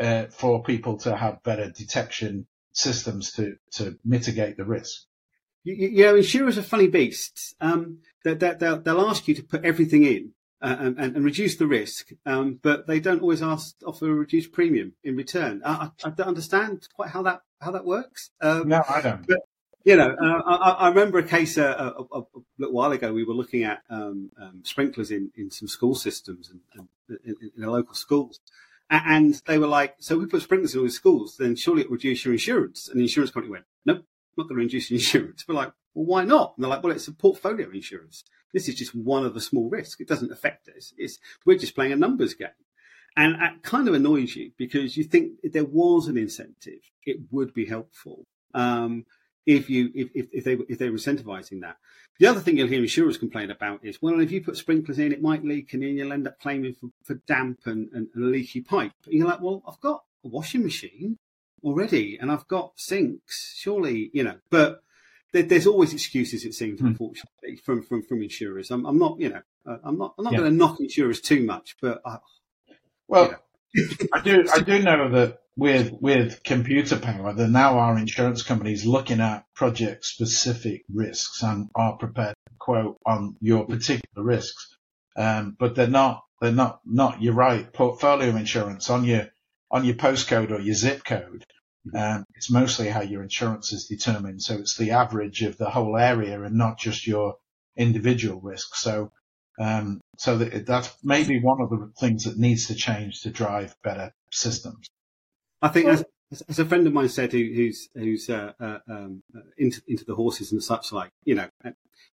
[0.00, 5.02] uh, for people to have better detection systems to to mitigate the risk.
[5.64, 7.54] You, you know, insurers are funny beasts.
[7.60, 11.56] Um, they, they, they'll, they'll ask you to put everything in uh, and, and, reduce
[11.56, 15.62] the risk, um, but they don't always ask offer a reduced premium in return.
[15.64, 18.30] I, I, I don't understand quite how that how that works.
[18.40, 19.26] Um, no, I don't.
[19.26, 19.38] But,
[19.84, 22.22] you know, uh, I, I, remember a case uh, a, a,
[22.58, 23.12] little while ago.
[23.12, 27.50] We were looking at um, um, sprinklers in, in some school systems and, and in,
[27.56, 28.40] in, local schools,
[28.90, 31.90] and they were like, "So we put sprinklers in all the schools, then surely it
[31.90, 34.04] will reduce your insurance." And the insurance company went, "Nope,
[34.36, 36.92] not going to reduce your insurance." We're like, "Well, why not?" And they're like, "Well,
[36.92, 38.24] it's a portfolio insurance.
[38.52, 40.00] This is just one of the small risks.
[40.00, 40.92] It doesn't affect us.
[40.96, 42.48] It's we're just playing a numbers game."
[43.16, 47.18] And it kind of annoys you because you think if there was an incentive, it
[47.30, 48.26] would be helpful.
[48.54, 49.04] Um,
[49.46, 51.76] if you if, if, if they if they were incentivizing that.
[52.18, 55.12] The other thing you'll hear insurers complain about is, well, if you put sprinklers in,
[55.12, 58.24] it might leak, and then you'll end up claiming for, for damp and, and, and
[58.24, 58.92] a leaky pipe.
[59.06, 61.18] And you're like, well, I've got a washing machine
[61.64, 63.54] already, and I've got sinks.
[63.56, 64.82] Surely, you know, but
[65.32, 66.44] there, there's always excuses.
[66.44, 66.86] It seems, mm.
[66.86, 68.70] unfortunately, from from from insurers.
[68.70, 70.40] I'm, I'm not, you know, uh, I'm not I'm not yeah.
[70.40, 72.18] going to knock insurers too much, but I,
[73.08, 73.34] well,
[73.74, 74.06] you know.
[74.12, 78.86] I do I do know that with with computer power, there now are insurance companies
[78.86, 84.76] looking at project specific risks and are prepared to quote on your particular risks.
[85.16, 89.28] Um, but they're not they're not not you're right portfolio insurance on your
[89.70, 91.44] on your postcode or your zip code.
[91.94, 94.42] Um, it's mostly how your insurance is determined.
[94.42, 97.36] So it's the average of the whole area and not just your
[97.76, 98.74] individual risk.
[98.76, 99.12] So
[99.58, 103.76] um, so that, that's maybe one of the things that needs to change to drive
[103.82, 104.88] better systems.
[105.62, 106.04] I think as,
[106.48, 110.04] as a friend of mine said, who, who's who's uh, uh, um, uh, into into
[110.04, 111.70] the horses and such like, you know, uh,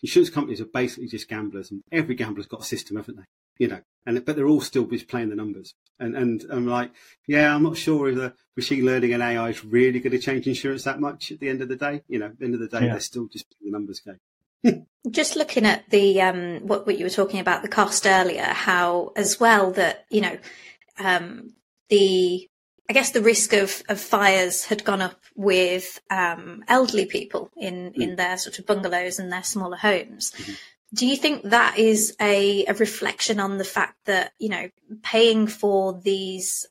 [0.01, 3.23] insurance companies are basically just gamblers, and every gambler's got a system, haven't they?
[3.58, 5.73] You know, and but they're all still just playing the numbers.
[5.99, 6.91] And and I'm like,
[7.27, 10.47] yeah, I'm not sure if the machine learning and AI is really going to change
[10.47, 12.03] insurance that much at the end of the day.
[12.08, 12.91] You know, at the end of the day, yeah.
[12.91, 14.86] they're still just playing the numbers game.
[15.12, 19.12] just looking at the um, what, what you were talking about the cost earlier, how
[19.15, 20.38] as well that you know
[20.99, 21.53] um,
[21.89, 22.47] the
[22.89, 27.93] I guess the risk of, of fires had gone up with um, elderly people in,
[27.93, 28.02] mm.
[28.02, 30.32] in their sort of bungalows and their smaller homes.
[30.32, 30.54] Mm-hmm.
[30.96, 34.69] Do you think that is a, a reflection on the fact that, you know,
[35.02, 36.67] paying for these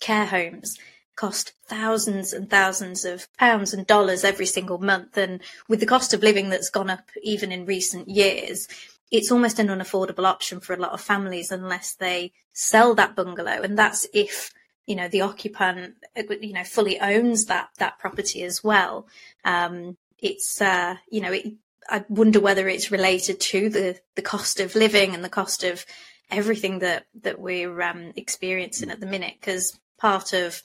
[0.00, 0.78] care homes
[1.14, 5.16] cost thousands and thousands of pounds and dollars every single month.
[5.16, 8.68] And with the cost of living that's gone up even in recent years,
[9.10, 13.62] it's almost an unaffordable option for a lot of families unless they sell that bungalow.
[13.62, 14.52] And that's if,
[14.86, 15.94] you know, the occupant,
[16.40, 19.06] you know, fully owns that, that property as well.
[19.44, 21.54] Um, it's, uh, you know, it,
[21.88, 25.84] I wonder whether it's related to the, the cost of living and the cost of
[26.30, 29.34] everything that, that we're um, experiencing at the minute.
[29.40, 30.62] Because part of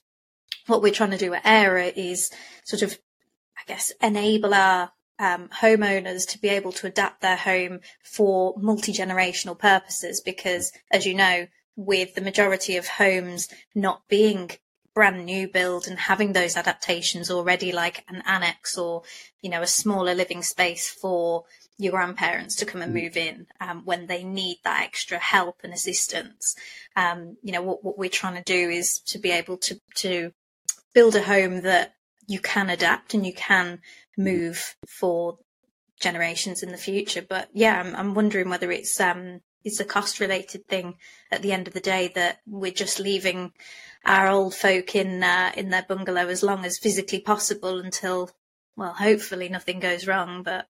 [0.65, 2.31] what we're trying to do at Aera is
[2.63, 2.97] sort of,
[3.57, 8.93] I guess, enable our um, homeowners to be able to adapt their home for multi
[8.93, 10.21] generational purposes.
[10.21, 14.51] Because, as you know, with the majority of homes not being
[14.93, 19.03] brand new build and having those adaptations already, like an annex or,
[19.41, 21.43] you know, a smaller living space for
[21.77, 23.03] your grandparents to come and mm.
[23.03, 26.55] move in um, when they need that extra help and assistance.
[26.95, 30.31] Um, you know, what, what we're trying to do is to be able to, to
[30.95, 31.93] build a home that
[32.25, 33.81] you can adapt and you can
[34.17, 35.37] move for
[35.99, 37.21] generations in the future.
[37.21, 40.95] But yeah, I'm, I'm wondering whether it's um, it's a cost related thing
[41.31, 43.51] at the end of the day that we're just leaving
[44.05, 48.31] our old folk in uh, in their bungalow as long as physically possible until
[48.75, 50.43] well, hopefully nothing goes wrong.
[50.43, 50.67] But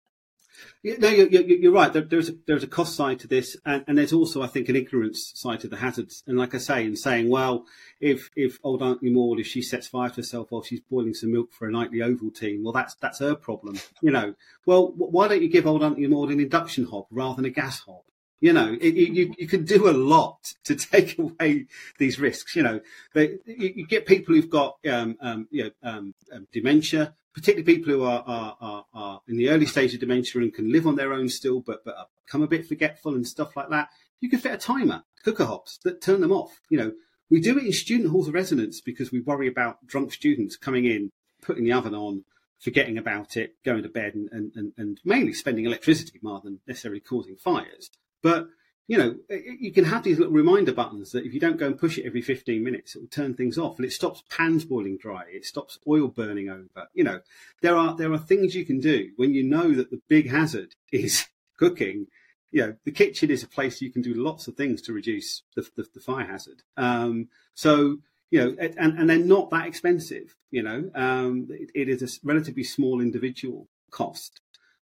[0.83, 1.91] no, you're, you're right.
[1.91, 4.69] There, there's a, there's a cost side to this, and, and, there's also, I think,
[4.69, 6.23] an ignorance side to the hazards.
[6.25, 7.65] And like I say, in saying, well,
[7.99, 11.33] if if old Auntie Maud, if she sets fire to herself while she's boiling some
[11.33, 13.77] milk for a nightly Ovaltine, well, that's that's her problem.
[14.01, 17.45] You know, well, why don't you give old Auntie Maud an induction hob rather than
[17.45, 18.03] a gas hob?
[18.39, 21.65] You know, it, you you can do a lot to take away
[21.97, 22.55] these risks.
[22.55, 22.79] You know,
[23.13, 27.93] they, you, get people who've got um, um, you know, um, um dementia, particularly people
[27.93, 30.95] who are, are, are, are, in the early stage of dementia and can live on
[30.95, 34.39] their own still, but, but become a bit forgetful and stuff like that, you can
[34.39, 36.59] fit a timer, cooker hobs that turn them off.
[36.69, 36.91] You know,
[37.29, 40.85] we do it in student halls of residence because we worry about drunk students coming
[40.85, 42.23] in, putting the oven on,
[42.59, 46.99] forgetting about it, going to bed, and, and, and mainly spending electricity rather than necessarily
[46.99, 47.91] causing fires.
[48.27, 48.49] But
[48.89, 51.79] you know, you can have these little reminder buttons that if you don't go and
[51.79, 54.97] push it every 15 minutes, it will turn things off and it stops pans boiling
[54.97, 55.23] dry.
[55.29, 56.89] It stops oil burning over.
[56.93, 57.21] You know,
[57.61, 60.75] there are, there are things you can do when you know that the big hazard
[60.91, 62.07] is cooking.
[62.51, 65.43] You know, the kitchen is a place you can do lots of things to reduce
[65.55, 66.63] the, the, the fire hazard.
[66.75, 67.97] Um, so,
[68.29, 72.27] you know, and, and they're not that expensive, you know, um, it, it is a
[72.27, 74.41] relatively small individual cost.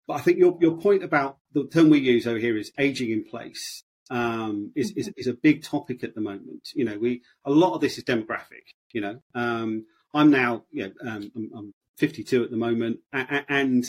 [0.07, 3.11] But I think your your point about the term we use over here is aging
[3.11, 6.69] in place um, is, is, is a big topic at the moment.
[6.75, 8.75] You know, we a lot of this is demographic.
[8.93, 13.45] You know, um, I'm now you know um, I'm, I'm, 52 at the moment, and,
[13.47, 13.85] and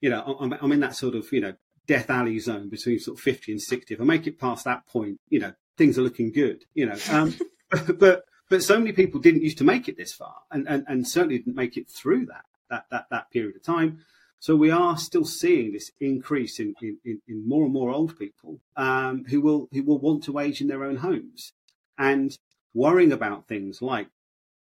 [0.00, 1.54] you know I'm, I'm in that sort of you know
[1.86, 3.94] death alley zone between sort of 50 and 60.
[3.94, 6.64] If I make it past that point, you know things are looking good.
[6.74, 7.34] You know, um,
[7.98, 11.08] but but so many people didn't used to make it this far, and, and, and
[11.08, 14.00] certainly didn't make it through that that that that period of time.
[14.42, 18.58] So we are still seeing this increase in, in, in more and more old people
[18.74, 21.52] um, who will who will want to age in their own homes
[21.96, 22.36] and
[22.74, 24.08] worrying about things like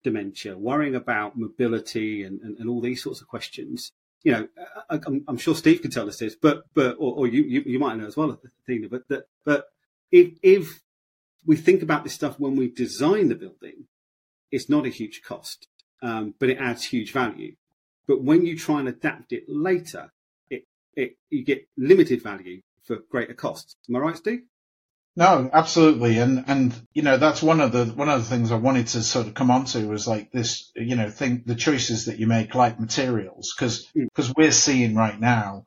[0.03, 3.91] dementia, worrying about mobility and, and, and all these sorts of questions.
[4.21, 4.47] You know,
[4.87, 7.63] I, am I'm sure Steve can tell us this, but but or, or you, you,
[7.65, 8.39] you might know as well,
[8.69, 8.87] Athina.
[8.87, 9.65] But that but
[10.11, 10.83] if if
[11.43, 13.87] we think about this stuff when we design the building,
[14.51, 15.67] it's not a huge cost,
[16.03, 17.55] um, but it adds huge value.
[18.11, 20.11] But when you try and adapt it later,
[20.49, 20.65] it,
[20.97, 23.77] it you get limited value for greater costs.
[23.87, 24.41] Am I right, Steve?
[25.15, 28.55] No, absolutely, and and you know that's one of the one of the things I
[28.55, 32.19] wanted to sort of come onto was like this, you know, think the choices that
[32.19, 34.33] you make, like materials, because because mm.
[34.35, 35.63] we're seeing right now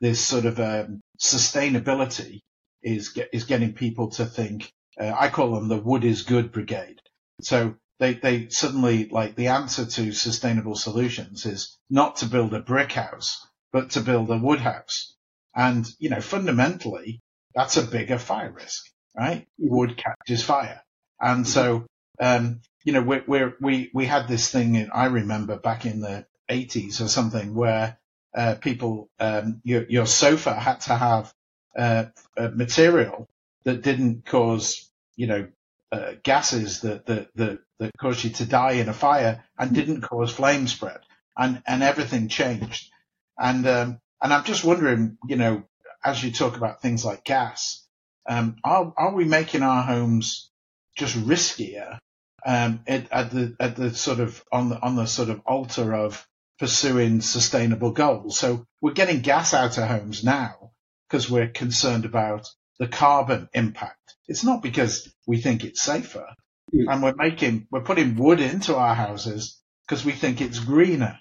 [0.00, 2.42] this sort of um, sustainability
[2.80, 4.70] is get, is getting people to think.
[5.00, 7.00] Uh, I call them the wood is good brigade.
[7.40, 12.60] So they, they suddenly like the answer to sustainable solutions is not to build a
[12.60, 15.14] brick house, but to build a wood house.
[15.54, 17.20] And, you know, fundamentally,
[17.54, 18.84] that's a bigger fire risk,
[19.16, 19.46] right?
[19.58, 20.82] Wood catches fire.
[21.20, 21.86] And so,
[22.20, 26.00] um, you know, we we we, we had this thing in, I remember back in
[26.00, 27.98] the 80s or something where,
[28.36, 31.32] uh, people, um, your, your sofa had to have,
[31.76, 32.06] uh,
[32.54, 33.28] material
[33.64, 35.48] that didn't cause, you know,
[35.92, 40.02] uh, gases that, that, that, that caused you to die in a fire and didn't
[40.02, 41.00] cause flame spread
[41.36, 42.90] and, and everything changed.
[43.38, 45.62] And, um, and I'm just wondering, you know,
[46.04, 47.86] as you talk about things like gas,
[48.28, 50.50] um, are, are we making our homes
[50.96, 51.98] just riskier,
[52.44, 55.94] um, at, at the, at the sort of, on the, on the sort of altar
[55.94, 56.26] of
[56.58, 58.38] pursuing sustainable goals?
[58.38, 60.72] So we're getting gas out of homes now
[61.08, 62.48] because we're concerned about
[62.78, 63.97] the carbon impact.
[64.28, 66.26] It's not because we think it's safer.
[66.72, 66.92] mm.
[66.92, 71.18] and we're making we're putting wood into our houses because we think it's greener,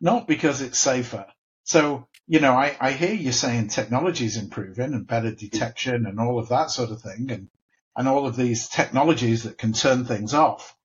[0.00, 1.26] not because it's safer.
[1.64, 6.20] So you know, I, I hear you saying technology is improving and better detection and
[6.20, 7.48] all of that sort of thing, and
[7.96, 10.76] and all of these technologies that can turn things off.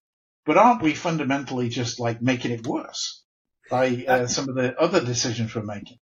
[0.46, 3.24] But aren't we fundamentally just like making it worse
[3.70, 5.98] by uh, some of the other decisions we're making?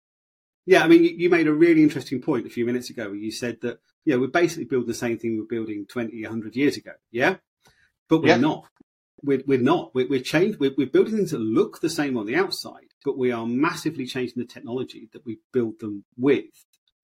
[0.70, 3.32] Yeah, I mean, you, made a really interesting point a few minutes ago where you
[3.32, 6.76] said that, yeah, we're basically building the same thing we we're building 20, 100 years
[6.76, 6.92] ago.
[7.10, 7.38] Yeah.
[8.08, 8.36] But we're yeah.
[8.36, 8.66] not.
[9.20, 9.92] We're, we're not.
[9.96, 10.60] We're, we're changed.
[10.60, 14.06] We're, we're building things that look the same on the outside, but we are massively
[14.06, 16.44] changing the technology that we build them with.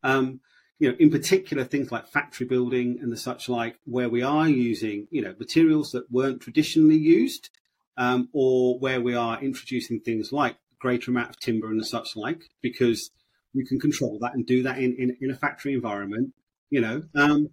[0.04, 0.38] Um,
[0.78, 4.48] you know, in particular, things like factory building and the such like, where we are
[4.48, 7.50] using, you know, materials that weren't traditionally used,
[7.96, 12.14] um, or where we are introducing things like greater amount of timber and the such
[12.14, 13.10] like, because
[13.56, 16.32] we can control that and do that in, in, in a factory environment,
[16.70, 17.48] you know, um,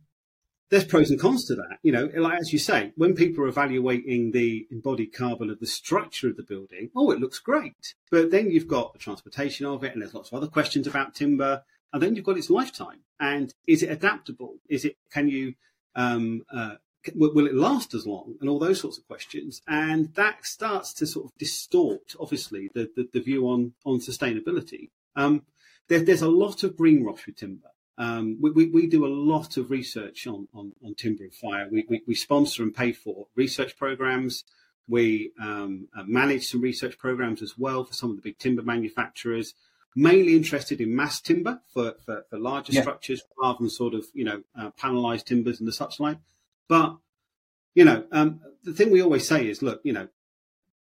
[0.70, 1.78] there's pros and cons to that.
[1.84, 5.68] You know, like as you say, when people are evaluating the embodied carbon of the
[5.68, 7.94] structure of the building, oh, it looks great.
[8.10, 11.13] But then you've got the transportation of it, and there's lots of other questions about
[11.13, 13.02] timber, and then you've got its lifetime.
[13.20, 14.56] And is it adaptable?
[14.68, 14.98] Is it?
[15.12, 15.54] Can you?
[15.96, 16.76] Um, uh,
[17.13, 18.36] will it last as long?
[18.39, 19.62] And all those sorts of questions.
[19.68, 24.89] And that starts to sort of distort, obviously, the the, the view on on sustainability.
[25.16, 25.44] Um,
[25.89, 27.69] there, there's a lot of green greenwash with timber.
[27.98, 31.67] Um, we, we, we, do a lot of research on, on, on timber and fire.
[31.72, 34.46] We, we, we, sponsor and pay for research programs.
[34.88, 38.63] We um, uh, manage some research programs as well for some of the big timber
[38.63, 39.54] manufacturers,
[39.96, 42.82] mainly interested in mass timber for, for, for larger yeah.
[42.82, 46.17] structures rather than sort of, you know, uh, panelized timbers and the such like.
[46.67, 46.98] But,
[47.76, 50.08] you know, um, the thing we always say is, look, you know,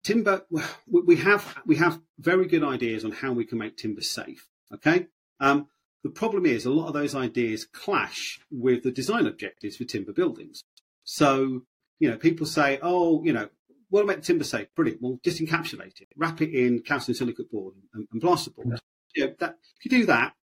[0.03, 0.45] timber,
[0.87, 4.47] we have, we have very good ideas on how we can make timber safe.
[4.73, 5.07] Okay.
[5.39, 5.67] Um,
[6.03, 10.13] the problem is a lot of those ideas clash with the design objectives for timber
[10.13, 10.63] buildings.
[11.03, 11.63] So,
[11.99, 13.49] you know, people say, oh, you know,
[13.89, 14.67] what about timber safe?
[14.75, 15.01] Brilliant.
[15.01, 18.71] Well, just encapsulate it, wrap it in calcium silicate board and, and plasterboard.
[18.71, 18.77] Yeah.
[19.15, 20.33] You know, that, if you do that,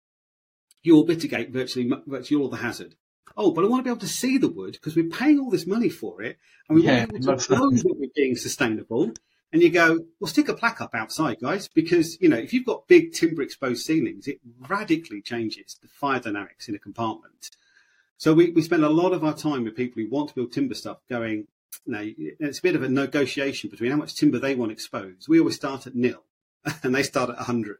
[0.83, 2.97] you'll mitigate virtually, virtually all the hazard.
[3.37, 5.51] Oh, but I want to be able to see the wood because we're paying all
[5.51, 8.37] this money for it and we yeah, want to be to know that we're being
[8.37, 9.13] sustainable
[9.53, 12.67] and you go, well, stick a plaque up outside, guys, because you know if you've
[12.67, 17.51] got big timber exposed ceilings, it radically changes the fire dynamics in a compartment.
[18.19, 20.53] So we, we spend a lot of our time with people who want to build
[20.53, 21.47] timber stuff, going,
[21.85, 25.29] you know, it's a bit of a negotiation between how much timber they want exposed.
[25.29, 26.23] We always start at nil,
[26.83, 27.79] and they start at hundred,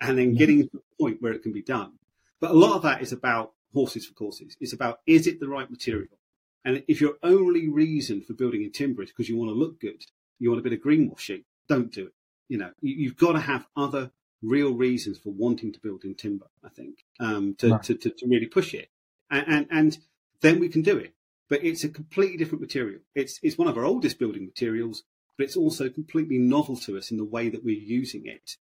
[0.00, 0.38] and then mm-hmm.
[0.38, 1.92] getting to the point where it can be done.
[2.40, 4.56] But a lot of that is about horses for courses.
[4.60, 6.18] It's about is it the right material?
[6.64, 9.80] And if your only reason for building in timber is because you want to look
[9.80, 10.04] good,
[10.38, 12.12] you want a bit of greenwashing, don't do it.
[12.48, 14.10] You know, you, have got to have other
[14.42, 17.82] real reasons for wanting to build in timber, I think, um, to, right.
[17.82, 18.88] to, to, to, really push it.
[19.30, 19.98] And, and, and
[20.40, 21.14] then we can do it.
[21.48, 23.00] But it's a completely different material.
[23.14, 25.02] It's, it's one of our oldest building materials,
[25.36, 28.56] but it's also completely novel to us in the way that we're using it.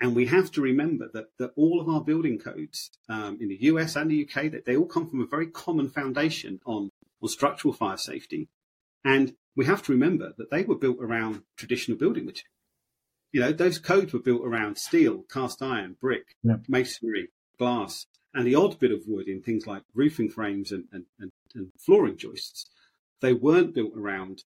[0.00, 3.58] And we have to remember that, that all of our building codes um, in the
[3.62, 6.90] US and the UK, that they all come from a very common foundation on,
[7.22, 8.48] on structural fire safety.
[9.04, 12.50] And we have to remember that they were built around traditional building material.
[13.32, 16.56] You know, those codes were built around steel, cast iron, brick, yeah.
[16.68, 21.04] masonry, glass, and the odd bit of wood in things like roofing frames and, and,
[21.18, 22.66] and, and flooring joists.
[23.20, 24.44] They weren't built around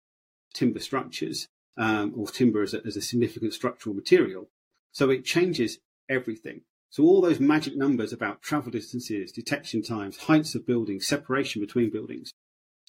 [0.54, 4.50] timber structures um, or timber as a, as a significant structural material.
[4.92, 6.62] So it changes everything.
[6.90, 11.92] So all those magic numbers about travel distances, detection times, heights of buildings, separation between
[11.92, 12.32] buildings,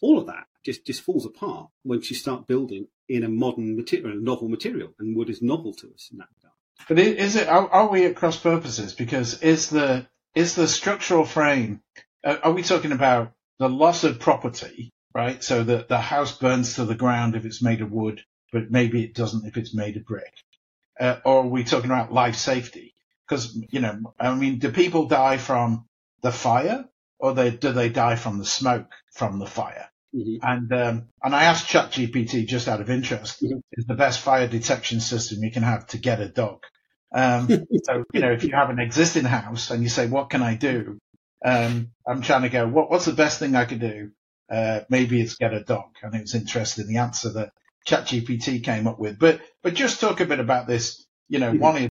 [0.03, 4.17] all of that just, just falls apart once you start building in a modern material,
[4.17, 6.55] a novel material, and wood is novel to us in that regard.
[6.89, 7.49] But is it?
[7.49, 8.95] Are, are we at cross purposes?
[8.95, 11.83] Because is the is the structural frame?
[12.23, 15.43] Uh, are we talking about the loss of property, right?
[15.43, 19.03] So that the house burns to the ground if it's made of wood, but maybe
[19.03, 20.33] it doesn't if it's made of brick.
[20.99, 22.95] Uh, or are we talking about life safety?
[23.27, 25.87] Because you know, I mean, do people die from
[26.23, 26.85] the fire,
[27.19, 29.89] or they, do they die from the smoke from the fire?
[30.15, 30.37] Mm-hmm.
[30.43, 33.59] And um, and I asked ChatGPT just out of interest, mm-hmm.
[33.73, 36.63] is the best fire detection system you can have to get a dog.
[37.15, 37.49] Um,
[37.85, 40.55] so you know, if you have an existing house and you say, "What can I
[40.55, 40.99] do?"
[41.45, 44.13] Um, I'm trying to go, "What what's the best thing I could do?"
[44.51, 47.53] Uh, maybe it's get a dog, and it was interesting the answer that
[47.87, 49.19] ChatGPT came up with.
[49.19, 51.05] But but just talk a bit about this.
[51.29, 51.61] You know, mm-hmm.
[51.61, 51.91] one is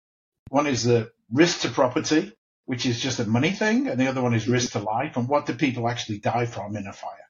[0.50, 2.30] one is the risk to property,
[2.66, 5.16] which is just a money thing, and the other one is risk to life.
[5.16, 7.28] And what do people actually die from in a fire?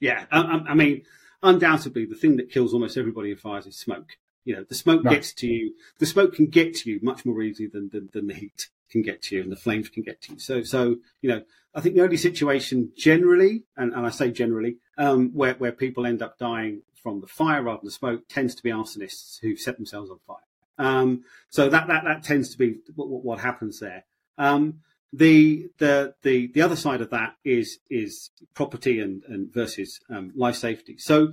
[0.00, 1.02] Yeah, I, I, mean,
[1.42, 4.16] undoubtedly, the thing that kills almost everybody in fires is smoke.
[4.44, 5.14] You know, the smoke right.
[5.14, 5.74] gets to you.
[5.98, 9.02] The smoke can get to you much more easily than, than, than the heat can
[9.02, 10.38] get to you, and the flames can get to you.
[10.38, 11.42] So, so you know,
[11.74, 16.06] I think the only situation generally, and, and I say generally, um, where, where people
[16.06, 19.56] end up dying from the fire rather than the smoke tends to be arsonists who
[19.56, 20.36] set themselves on fire.
[20.78, 24.04] Um, so that, that, that tends to be what, what happens there.
[24.38, 24.80] Um,
[25.12, 30.32] the, the, the, the other side of that is, is property and, and versus um,
[30.34, 30.96] life safety.
[30.98, 31.32] So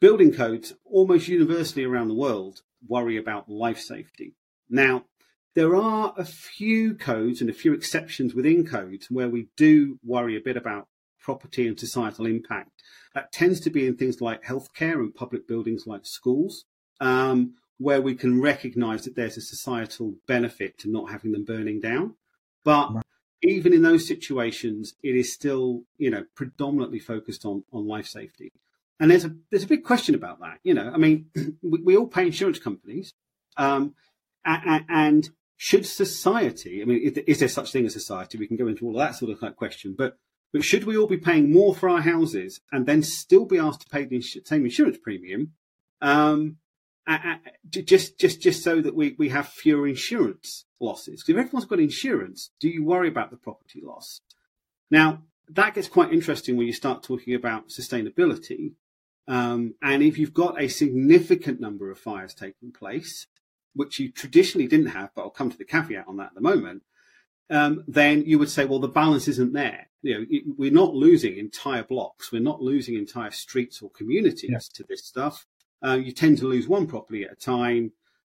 [0.00, 4.34] building codes almost universally around the world worry about life safety.
[4.68, 5.04] Now,
[5.54, 10.36] there are a few codes and a few exceptions within codes where we do worry
[10.36, 10.88] a bit about
[11.20, 12.82] property and societal impact.
[13.14, 16.64] That tends to be in things like healthcare and public buildings like schools,
[17.00, 21.80] um, where we can recognize that there's a societal benefit to not having them burning
[21.80, 22.14] down.
[22.64, 22.92] But
[23.42, 28.52] even in those situations, it is still, you know, predominantly focused on, on life safety.
[29.00, 30.58] And there's a there's a big question about that.
[30.62, 31.26] You know, I mean,
[31.62, 33.12] we, we all pay insurance companies,
[33.56, 33.94] um,
[34.44, 36.82] and, and should society?
[36.82, 38.38] I mean, is, is, there such thing as society?
[38.38, 40.18] We can go into all of that sort of question, but
[40.52, 43.80] but should we all be paying more for our houses and then still be asked
[43.80, 45.52] to pay the same insurance premium?
[46.00, 46.58] Um,
[47.68, 51.22] just just just so that we, we have fewer insurance losses.
[51.22, 54.20] Because if everyone's got insurance, do you worry about the property loss?
[54.90, 58.72] Now that gets quite interesting when you start talking about sustainability.
[59.28, 63.26] Um, and if you've got a significant number of fires taking place,
[63.74, 66.40] which you traditionally didn't have, but I'll come to the caveat on that at the
[66.40, 66.82] moment,
[67.50, 69.88] um, then you would say, well, the balance isn't there.
[70.02, 70.26] You know,
[70.56, 74.58] we're not losing entire blocks, we're not losing entire streets or communities yeah.
[74.74, 75.46] to this stuff.
[75.84, 77.92] Uh, you tend to lose one property at a time.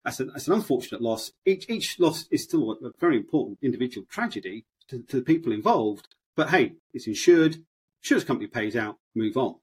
[0.05, 1.33] That's, a, that's an unfortunate loss.
[1.47, 6.09] Each, each loss is still a, very important individual tragedy to, to, the people involved.
[6.37, 7.57] But hey, it's insured.
[8.03, 8.99] Insurance company pays out.
[9.15, 9.57] Move on.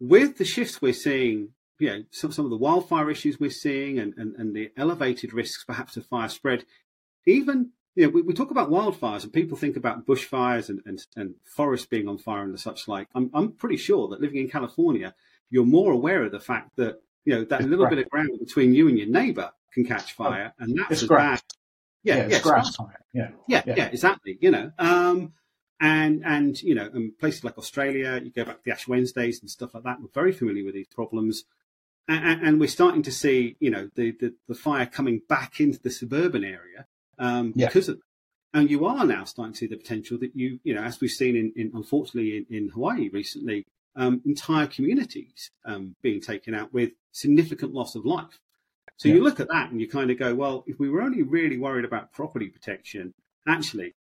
[0.00, 3.98] With the shifts we're seeing, you know, some, some of the wildfire issues we're seeing
[3.98, 6.64] and, and, and the elevated risks perhaps of fire spread,
[7.26, 11.04] even you know, we, we, talk about wildfires and people think about bushfires and, and,
[11.16, 13.08] and forests being on fire and such like.
[13.14, 15.14] I'm, I'm pretty sure that living in California,
[15.50, 17.96] you're more aware of the fact that you know that it's little grass.
[17.96, 21.04] bit of ground between you and your neighbour can catch oh, fire, and that's it's
[21.04, 21.40] grass.
[21.40, 21.58] Bad.
[22.02, 23.04] Yeah, yeah, yeah, grass fire.
[23.12, 23.28] Yeah.
[23.48, 24.38] yeah, yeah, yeah, exactly.
[24.40, 25.32] You know, um,
[25.80, 29.40] and and you know, in places like Australia, you go back to the Ash Wednesdays
[29.40, 30.00] and stuff like that.
[30.00, 31.44] We're very familiar with these problems,
[32.08, 35.80] and, and we're starting to see, you know, the, the, the fire coming back into
[35.80, 36.86] the suburban area
[37.18, 38.00] um, because of.
[38.54, 41.10] And you are now starting to see the potential that you, you know, as we've
[41.10, 43.66] seen in, in unfortunately in, in Hawaii recently,
[43.96, 48.38] um, entire communities um, being taken out with significant loss of life.
[48.96, 49.16] So yeah.
[49.16, 51.58] you look at that and you kind of go, well, if we were only really
[51.58, 53.12] worried about property protection,
[53.46, 53.94] actually,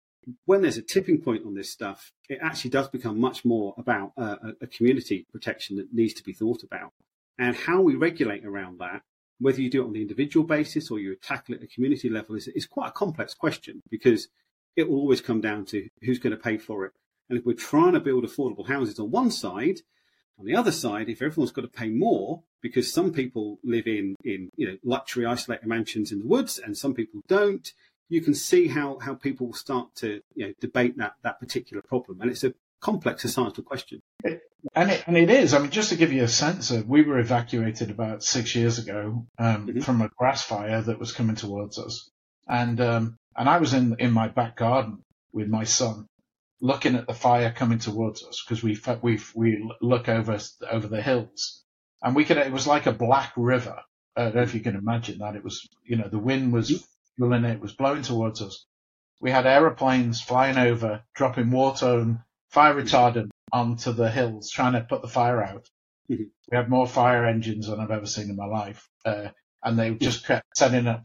[0.47, 4.13] when there's a tipping point on this stuff, it actually does become much more about
[4.17, 6.93] uh, a community protection that needs to be thought about.
[7.39, 9.03] And how we regulate around that,
[9.41, 12.09] whether you do it on the individual basis or you tackle it at a community
[12.09, 14.29] level, is, is quite a complex question because
[14.77, 16.93] it will always come down to who's going to pay for it
[17.29, 19.81] and if we're trying to build affordable houses on one side,
[20.39, 24.17] on the other side, if everyone's got to pay more because some people live in,
[24.25, 27.73] in you know luxury isolated mansions in the woods and some people don't,
[28.09, 31.83] you can see how, how people will start to you know debate that that particular
[31.83, 32.21] problem.
[32.21, 34.01] And it's a complex societal question.
[34.23, 34.43] It,
[34.75, 35.55] and it and it is.
[35.55, 38.79] I mean, just to give you a sense of, we were evacuated about six years
[38.79, 39.81] ago um, mm-hmm.
[39.81, 42.11] from a grass fire that was coming towards us,
[42.49, 45.03] and um, and I was in in my back garden
[45.33, 46.07] with my son,
[46.65, 50.39] looking at the fire coming towards us because we we we look over
[50.71, 51.63] over the hills,
[52.03, 52.39] and we could.
[52.39, 53.79] It was like a black river.
[54.17, 55.37] I don't know if you can imagine that.
[55.37, 56.87] It was, you know, the wind was
[57.19, 57.45] blowing.
[57.45, 58.65] It was blowing towards us.
[59.21, 64.81] We had aeroplanes flying over, dropping water and fire retardant onto the hills, trying to
[64.81, 65.69] put the fire out.
[66.11, 66.25] Mm-hmm.
[66.51, 69.29] We had more fire engines than I've ever seen in my life, uh,
[69.63, 71.05] and they just kept setting up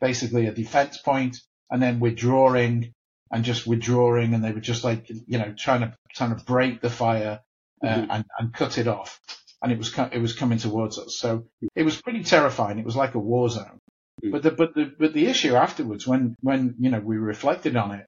[0.00, 1.38] basically a defense point
[1.70, 2.92] and then withdrawing
[3.32, 6.80] and just withdrawing, and they were just like you know trying to trying to break
[6.80, 7.40] the fire
[7.82, 8.10] uh, mm-hmm.
[8.10, 9.20] and and cut it off,
[9.62, 11.16] and it was it was coming towards us.
[11.18, 12.78] So it was pretty terrifying.
[12.78, 13.80] It was like a war zone.
[14.22, 14.30] Mm-hmm.
[14.30, 17.92] But the but the but the issue afterwards, when when you know we reflected on
[17.92, 18.06] it,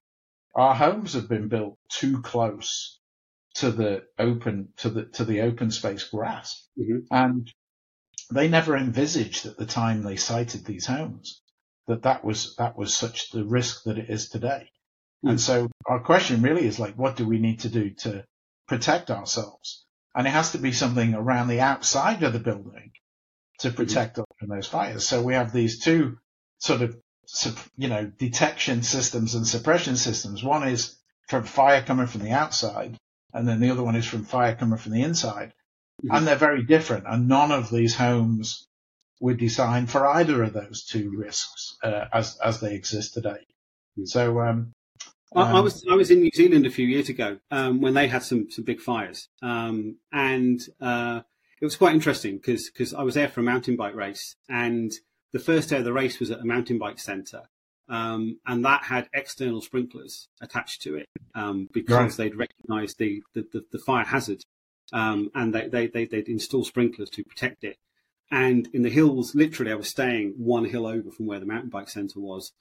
[0.55, 3.01] our homes have been built too close
[3.55, 6.99] to the open to the to the open space grass, mm-hmm.
[7.11, 7.51] and
[8.31, 11.41] they never envisaged at the time they sited these homes
[11.87, 14.70] that that was that was such the risk that it is today.
[15.27, 18.25] And so our question really is like, what do we need to do to
[18.68, 19.85] protect ourselves?
[20.14, 22.93] And it has to be something around the outside of the building
[23.61, 23.77] to mm-hmm.
[23.77, 25.07] protect us from those fires.
[25.07, 26.18] So we have these two
[26.59, 26.97] sort of,
[27.77, 30.43] you know, detection systems and suppression systems.
[30.43, 30.97] One is
[31.29, 32.97] from fire coming from the outside,
[33.33, 35.53] and then the other one is from fire coming from the inside.
[36.05, 36.14] Mm-hmm.
[36.14, 37.05] And they're very different.
[37.09, 38.66] And none of these homes
[39.20, 43.47] were designed for either of those two risks uh, as as they exist today.
[43.99, 44.05] Mm-hmm.
[44.05, 44.74] So um,
[45.35, 48.07] Um, I, was I was in New Zealand a few years ago um, when they
[48.07, 51.22] had some some big fires, um, and uh,
[51.61, 54.93] it was quite interesting because because I was there for a mountain bike race, and
[55.32, 57.49] the first day of the race was at a mountain bike centre,
[57.89, 62.12] um, and that had external sprinklers attached to it um, because right.
[62.16, 64.45] they'd recognised the, the, the, the, fire hazard,
[64.93, 67.76] um, and they, they, they, would install sprinklers to protect it.
[68.30, 71.68] And in the hills, literally, I was staying one hill over from where the mountain
[71.68, 72.53] bike centre was,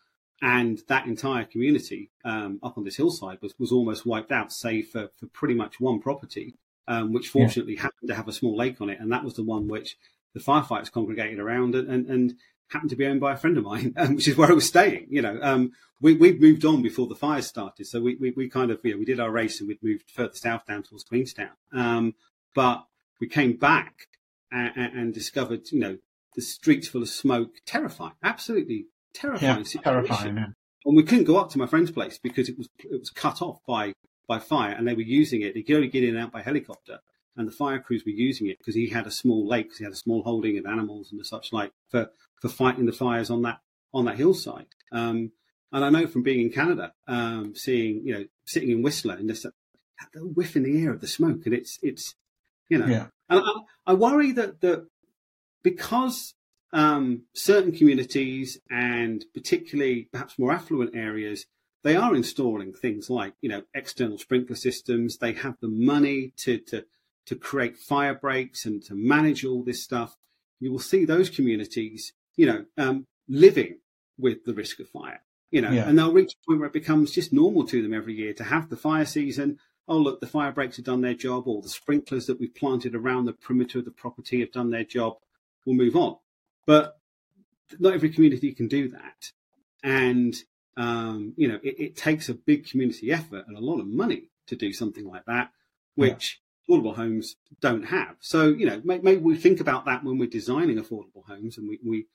[0.41, 4.88] and that entire community um, up on this hillside was, was almost wiped out, save
[4.88, 6.55] for, for pretty much one property,
[6.88, 7.84] um, which fortunately yeah.
[7.84, 9.97] happened to have a small lake on it, and that was the one which
[10.34, 12.36] the firefighters congregated around, and, and, and
[12.67, 14.67] happened to be owned by a friend of mine, um, which is where I was
[14.67, 15.07] staying.
[15.09, 15.71] You know, um,
[16.01, 18.91] we we moved on before the fires started, so we, we, we kind of you
[18.91, 21.51] know we did our race and we'd moved further south down towards Queenstown.
[21.71, 22.15] Um,
[22.53, 22.86] but
[23.21, 24.07] we came back
[24.51, 25.97] and, and, discovered you know
[26.36, 29.66] the streets full of smoke, terrifying, absolutely terrifying.
[29.74, 30.38] Yeah, terrifying.
[30.38, 30.45] Yeah.
[30.86, 33.41] And we couldn't go up to my friend's place because it was it was cut
[33.41, 33.93] off by
[34.28, 35.53] by fire, and they were using it.
[35.53, 36.99] They could only get in and out by helicopter
[37.36, 39.84] and the fire crews were using it because he had a small lake, because he
[39.84, 42.09] had a small holding of animals and such like for,
[42.41, 43.59] for fighting the fires on that
[43.93, 44.68] on that hillside.
[44.91, 45.32] Um,
[45.72, 49.30] and I know from being in Canada, um, seeing you know sitting in Whistler and
[49.30, 52.16] just the whiff in the air of the smoke, and it's it's
[52.70, 53.07] you know, yeah.
[53.30, 54.88] and I, I worry that that
[55.64, 56.36] because
[56.74, 61.45] um, certain communities and particularly perhaps more affluent areas
[61.84, 65.17] they are installing things like you know external sprinkler systems.
[65.17, 66.86] They have the money to to
[67.26, 70.17] to create fire breaks and to manage all this stuff,
[70.59, 73.80] you will see those communities, you know, um, living
[74.17, 75.21] with the risk of fire,
[75.51, 75.88] you know, yeah.
[75.88, 78.43] and they'll reach a point where it becomes just normal to them every year to
[78.43, 79.57] have the fire season.
[79.88, 82.95] Oh, look, the fire breaks have done their job, or the sprinklers that we've planted
[82.95, 85.17] around the perimeter of the property have done their job.
[85.65, 86.17] We'll move on.
[86.66, 86.97] But
[87.80, 89.32] not every community can do that.
[89.84, 90.36] And,
[90.78, 94.30] um, you know, it, it, takes a big community effort and a lot of money
[94.47, 95.51] to do something like that,
[95.95, 98.16] which affordable homes don't have.
[98.20, 101.80] So, you know, maybe we think about that when we're designing affordable homes and we,
[101.84, 102.05] we,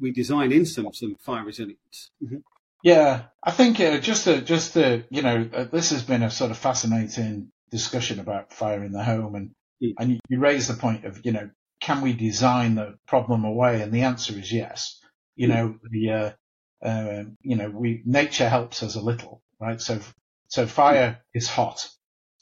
[0.00, 2.10] we design in some, some fire resilience.
[2.22, 2.38] Mm-hmm.
[2.84, 6.30] Yeah, I think uh, just to, just to, you know, uh, this has been a
[6.30, 9.50] sort of fascinating discussion about fire in the home and,
[9.82, 9.94] mm.
[9.98, 11.50] and you, you raise the point of, you know,
[11.88, 13.82] can we design the problem away?
[13.82, 15.00] And the answer is yes.
[15.36, 19.80] You know, the, uh, uh, you know, we, nature helps us a little, right?
[19.80, 20.00] So,
[20.48, 21.88] so fire is hot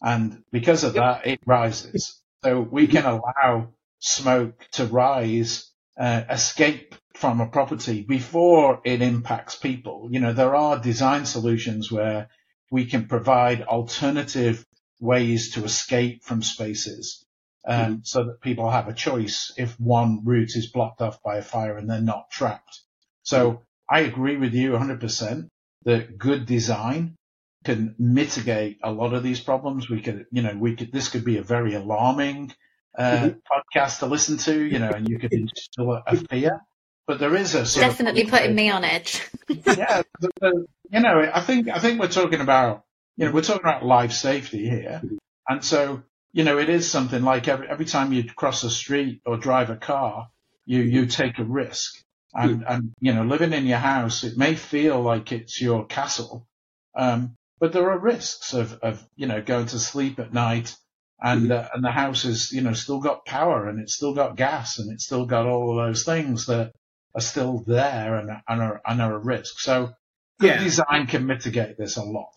[0.02, 2.20] and because of that, it rises.
[2.44, 9.56] So we can allow smoke to rise, uh, escape from a property before it impacts
[9.56, 10.08] people.
[10.12, 12.28] You know, there are design solutions where
[12.72, 14.66] we can provide alternative
[15.00, 17.25] ways to escape from spaces.
[17.68, 17.94] Um, mm-hmm.
[18.04, 21.76] so that people have a choice if one route is blocked off by a fire
[21.76, 22.82] and they're not trapped.
[23.24, 23.62] So mm-hmm.
[23.90, 25.48] I agree with you 100%
[25.84, 27.16] that good design
[27.64, 29.90] can mitigate a lot of these problems.
[29.90, 32.52] We could, you know, we could, this could be a very alarming
[32.96, 33.38] uh, mm-hmm.
[33.50, 36.60] podcast to listen to, you know, and you could instill a, a fear.
[37.06, 39.28] But there is a definitely putting me on edge.
[39.48, 42.84] yeah, the, the, you know, I think I think we're talking about,
[43.16, 45.02] you know, we're talking about life safety here,
[45.48, 46.02] and so
[46.36, 49.70] you know, it is something like every every time you cross a street or drive
[49.70, 50.28] a car,
[50.66, 51.94] you you take a risk,
[52.34, 52.64] and mm.
[52.68, 56.46] and you know, living in your house, it may feel like it's your castle,
[56.94, 60.76] um, but there are risks of, of you know going to sleep at night
[61.22, 61.52] and mm-hmm.
[61.52, 64.78] uh, and the house is you know still got power and it's still got gas
[64.78, 66.72] and it's still got all of those things that
[67.14, 69.58] are still there and, and are and are a risk.
[69.60, 69.94] So
[70.42, 70.62] yeah.
[70.62, 72.34] design can mitigate this a lot.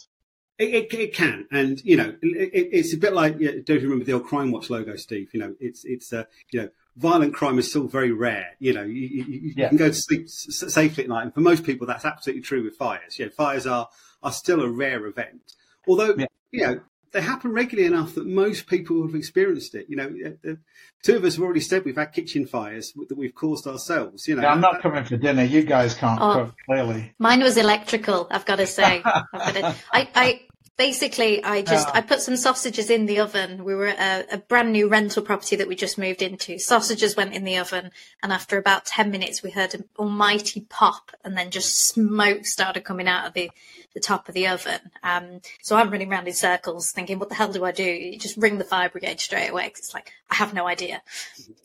[0.59, 3.39] It, it, it can, and you know, it, it's a bit like.
[3.39, 5.29] You know, don't you remember the old Crime Watch logo, Steve?
[5.33, 8.49] You know, it's it's uh, you know, violent crime is still very rare.
[8.59, 9.69] You know, you, you, you yeah.
[9.69, 12.75] can go to sleep safely at night, and for most people, that's absolutely true with
[12.75, 13.17] fires.
[13.17, 13.87] You know, fires are
[14.21, 15.53] are still a rare event.
[15.87, 16.25] Although, yeah.
[16.51, 16.81] you know,
[17.11, 19.87] they happen regularly enough that most people have experienced it.
[19.89, 20.09] You know,
[20.43, 20.59] the
[21.03, 24.27] two of us have already said we've had kitchen fires that we've caused ourselves.
[24.27, 25.43] You know, yeah, I'm not coming for dinner.
[25.43, 27.13] You guys can't oh, cook clearly.
[27.17, 28.27] Mine was electrical.
[28.29, 29.01] I've got to say.
[29.03, 30.41] I've got to, I, I
[30.79, 33.65] basically I just I put some sausages in the oven.
[33.65, 36.57] We were at a, a, brand new rental property that we just moved into.
[36.57, 37.91] Sausages went in the oven,
[38.23, 42.85] and after about ten minutes, we heard an almighty pop, and then just smoke started
[42.85, 43.51] coming out of the
[43.93, 44.79] the top of the oven.
[45.03, 48.17] Um, so I'm running around in circles, thinking, "What the hell do I do?" You
[48.17, 51.01] just ring the fire brigade straight away because it's like I have no idea.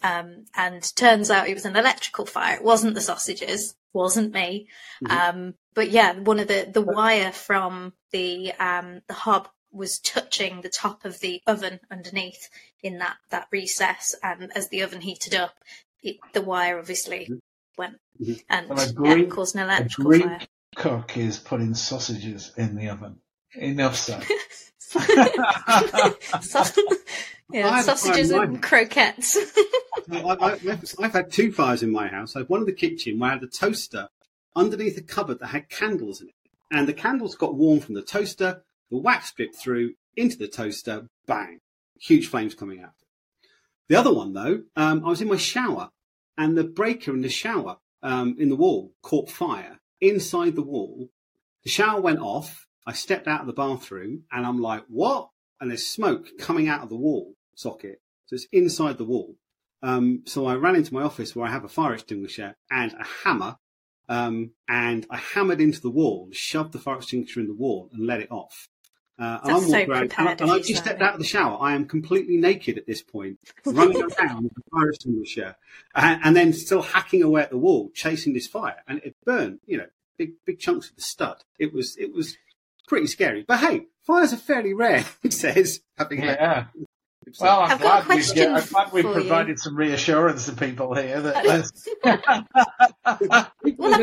[0.03, 2.57] Um, and turns out it was an electrical fire.
[2.57, 4.69] It wasn't the sausages wasn't me.
[5.05, 5.39] Mm-hmm.
[5.39, 10.61] Um, but yeah, one of the, the wire from the, um, the hob was touching
[10.61, 12.49] the top of the oven underneath
[12.83, 14.15] in that, that recess.
[14.23, 15.55] And as the oven heated up,
[16.03, 17.35] it, the wire obviously mm-hmm.
[17.79, 18.35] went mm-hmm.
[18.49, 20.41] and Greek, yeah, caused an electrical fire.
[20.77, 23.17] cook is putting sausages in the oven.
[23.57, 24.25] Enough said.
[27.51, 29.37] yeah, sausages and croquettes.
[30.23, 32.37] I, have had two fires in my house.
[32.37, 34.09] I had one in the kitchen where I had a toaster
[34.57, 36.35] underneath a cupboard that had candles in it.
[36.71, 41.09] And the candles got warm from the toaster, the wax dripped through into the toaster,
[41.27, 41.61] bang,
[42.01, 42.93] huge flames coming out.
[43.89, 45.91] The other one, though, um, I was in my shower
[46.37, 51.09] and the breaker in the shower um, in the wall caught fire inside the wall.
[51.65, 52.67] The shower went off.
[52.87, 55.29] I stepped out of the bathroom and I'm like, what?
[55.61, 58.01] And there's smoke coming out of the wall socket.
[58.27, 59.37] So it's inside the wall.
[59.85, 63.05] Um, so I ran into my office where I have a fire extinguisher and a
[63.23, 63.59] hammer.
[64.09, 68.07] Um, and I hammered into the wall, shoved the fire extinguisher in the wall and
[68.07, 68.69] let it off.
[69.19, 71.57] Uh, and I'm so around, and, and I just stepped out of the shower.
[71.61, 75.55] I am completely naked at this point, running around with a fire extinguisher,
[75.95, 79.61] and, and, then still hacking away at the wall, chasing this fire, and it burned.
[79.67, 79.87] You know,
[80.19, 81.45] big big chunks of the stud.
[81.61, 82.37] It was it was
[82.89, 83.45] pretty scary.
[83.47, 85.05] But hey, fires are fairly rare.
[85.23, 86.67] He says, having yeah.
[87.41, 89.57] Well, I'm glad, we get, I'm glad we provided you.
[89.57, 91.45] some reassurance to people here that.
[93.79, 93.95] well,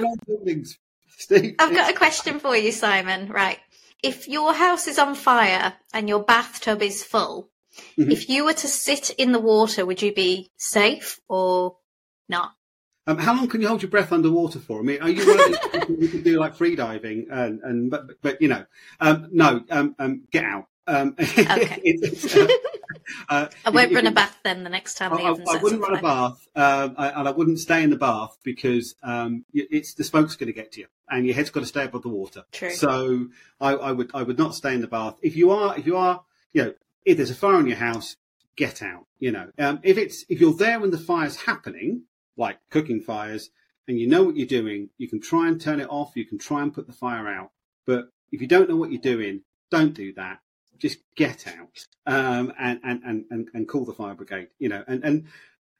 [1.59, 3.27] I've got a question for you, Simon.
[3.29, 3.59] Right
[4.03, 7.49] if your house is on fire and your bathtub is full,
[7.97, 8.11] mm-hmm.
[8.11, 11.77] if you were to sit in the water, would you be safe or
[12.27, 12.51] not?
[13.07, 14.79] Um, how long can you hold your breath underwater for?
[14.79, 17.59] I mean, are you one of these people who can do like free diving and,
[17.61, 18.65] and but, but you know,
[18.99, 20.67] um, no, um, um, get out.
[20.87, 21.99] Um, okay.
[22.35, 22.47] uh,
[23.29, 25.13] uh, I won't run a bath then the next time.
[25.13, 28.37] I, I, wouldn't run a bath, um, I, and I wouldn't stay in the bath
[28.43, 31.65] because um, it's the smoke's going to get to you, and your head's got to
[31.65, 32.43] stay above the water.
[32.51, 32.71] True.
[32.71, 33.27] So
[33.59, 35.17] I, I, would I would not stay in the bath.
[35.21, 36.73] If you are if you are you know
[37.05, 38.15] if there's a fire in your house,
[38.55, 39.05] get out.
[39.19, 42.03] You know um, if it's if you're there when the fire's happening,
[42.37, 43.49] like cooking fires,
[43.87, 46.15] and you know what you're doing, you can try and turn it off.
[46.15, 47.51] You can try and put the fire out.
[47.85, 50.39] But if you don't know what you're doing, don't do that
[50.81, 55.03] just get out um, and, and, and, and call the fire brigade, you know, and,
[55.03, 55.27] and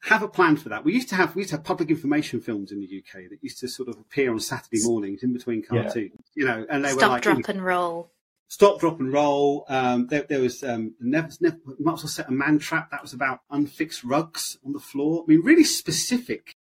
[0.04, 0.84] have a plan for that.
[0.84, 3.38] We used to have we used to have public information films in the UK that
[3.42, 6.10] used to sort of appear on Saturday mornings in between cartoons, yeah.
[6.34, 8.10] you know, and they Stop, were like Stop, drop, you know, and roll.
[8.48, 9.64] Stop, drop, and roll.
[9.68, 12.90] Um, there, there, was um, never, never might as well set a man trap.
[12.90, 15.24] That was about unfixed rugs on the floor.
[15.24, 16.56] I mean, really specific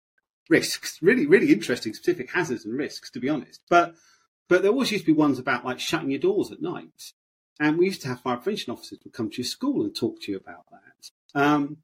[0.49, 3.61] risks, really, really interesting, specific hazards and risks, to be honest.
[3.69, 3.95] But
[4.47, 7.13] but there always used to be ones about like shutting your doors at night.
[7.61, 10.19] And we used to have fire prevention officers would come to your school and talk
[10.21, 11.39] to you about that.
[11.39, 11.77] Um,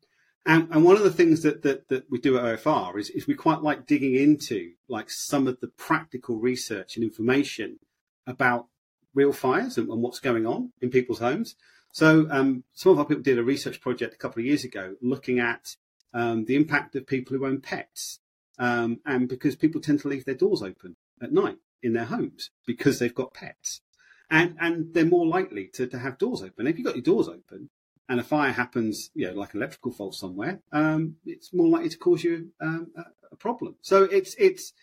[0.43, 3.27] and, and, one of the things that, that, that we do at OFR is, is
[3.27, 7.77] we quite like digging into like some of the practical research and information
[8.25, 8.65] about
[9.13, 11.55] real fires and, and what's going on in people's homes.
[11.93, 14.95] So um, some of our people did a research project a couple of years ago
[14.99, 15.75] looking at
[16.11, 18.19] um, the impact of people who own pets.
[18.57, 22.49] Um, and because people tend to leave their doors open at night in their homes
[22.65, 23.81] because they've got pets
[24.29, 26.67] and and they're more likely to, to have doors open.
[26.67, 27.69] If you've got your doors open
[28.09, 31.89] and a fire happens, you know, like an electrical fault somewhere, um, it's more likely
[31.89, 33.75] to cause you um, a, a, problem.
[33.81, 34.73] So it's it's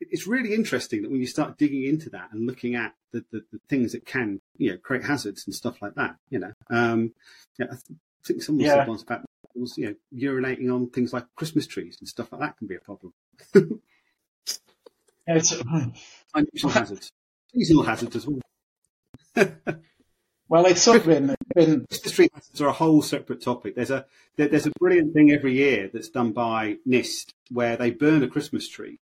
[0.00, 3.44] it's really interesting that when you start digging into that and looking at the, the,
[3.52, 7.12] the things that can you know create hazards and stuff like that, you know, um,
[7.58, 7.76] yeah, I
[8.24, 8.74] think someone yeah.
[8.74, 9.22] said once about
[9.54, 9.94] was you know
[10.32, 13.12] urinating on things like Christmas trees and stuff like that can be a problem.
[15.26, 15.62] it's
[16.34, 17.12] unusual hazards,
[17.52, 18.40] seasonal hazards as well.
[20.48, 21.86] well, it's sort of been, been
[22.60, 23.74] are a whole separate topic.
[23.74, 24.06] There's a
[24.36, 28.28] there, there's a brilliant thing every year that's done by NIST where they burn a
[28.28, 28.98] Christmas tree,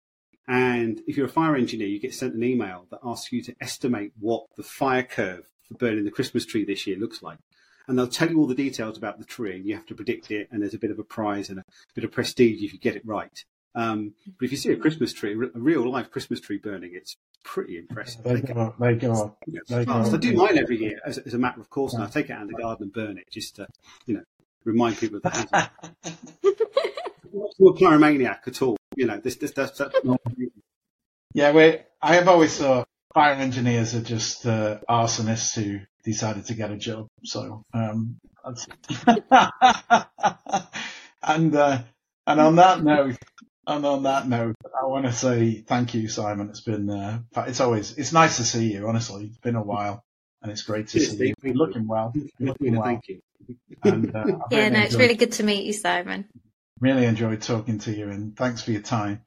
[0.48, 3.54] and if you're a fire engineer, you get sent an email that asks you to
[3.60, 7.38] estimate what the fire curve for burning the Christmas tree this year looks like.
[7.86, 10.30] And they'll tell you all the details about the tree, and you have to predict
[10.30, 10.48] it.
[10.50, 11.64] And there's a bit of a prize and a
[11.94, 13.44] bit of prestige if you get it right.
[13.74, 17.16] Um, but if you see a Christmas tree, a real life Christmas tree burning, it's
[17.42, 18.22] pretty impressive.
[18.22, 19.36] They, they go, they go,
[19.68, 22.06] they go I do mine every year as, as, a matter of course, and I
[22.08, 23.66] take it out in the garden and burn it just to,
[24.06, 24.22] you know,
[24.64, 25.70] remind people of the hazard.
[27.32, 28.76] not a pyromaniac at all.
[28.96, 30.20] You know, this, this, that's, that's not.
[31.32, 31.78] Yeah, we.
[32.02, 36.76] I have always thought fire engineers are just uh, arsonists who decided to get a
[36.76, 37.08] job.
[37.24, 38.18] So, um,
[41.22, 41.82] and uh,
[42.26, 43.16] and on that note,
[43.70, 46.48] and on that note, I want to say thank you, Simon.
[46.50, 48.88] It's been, uh, it's always, it's nice to see you.
[48.88, 50.04] Honestly, it's been a while,
[50.42, 51.34] and it's great to see you.
[51.42, 52.12] You're looking well.
[52.14, 52.84] You're looking well.
[52.84, 53.20] Thank you.
[53.84, 56.26] And, uh, yeah, no, it's really good to meet you, Simon.
[56.80, 59.22] Really enjoyed talking to you, and thanks for your time.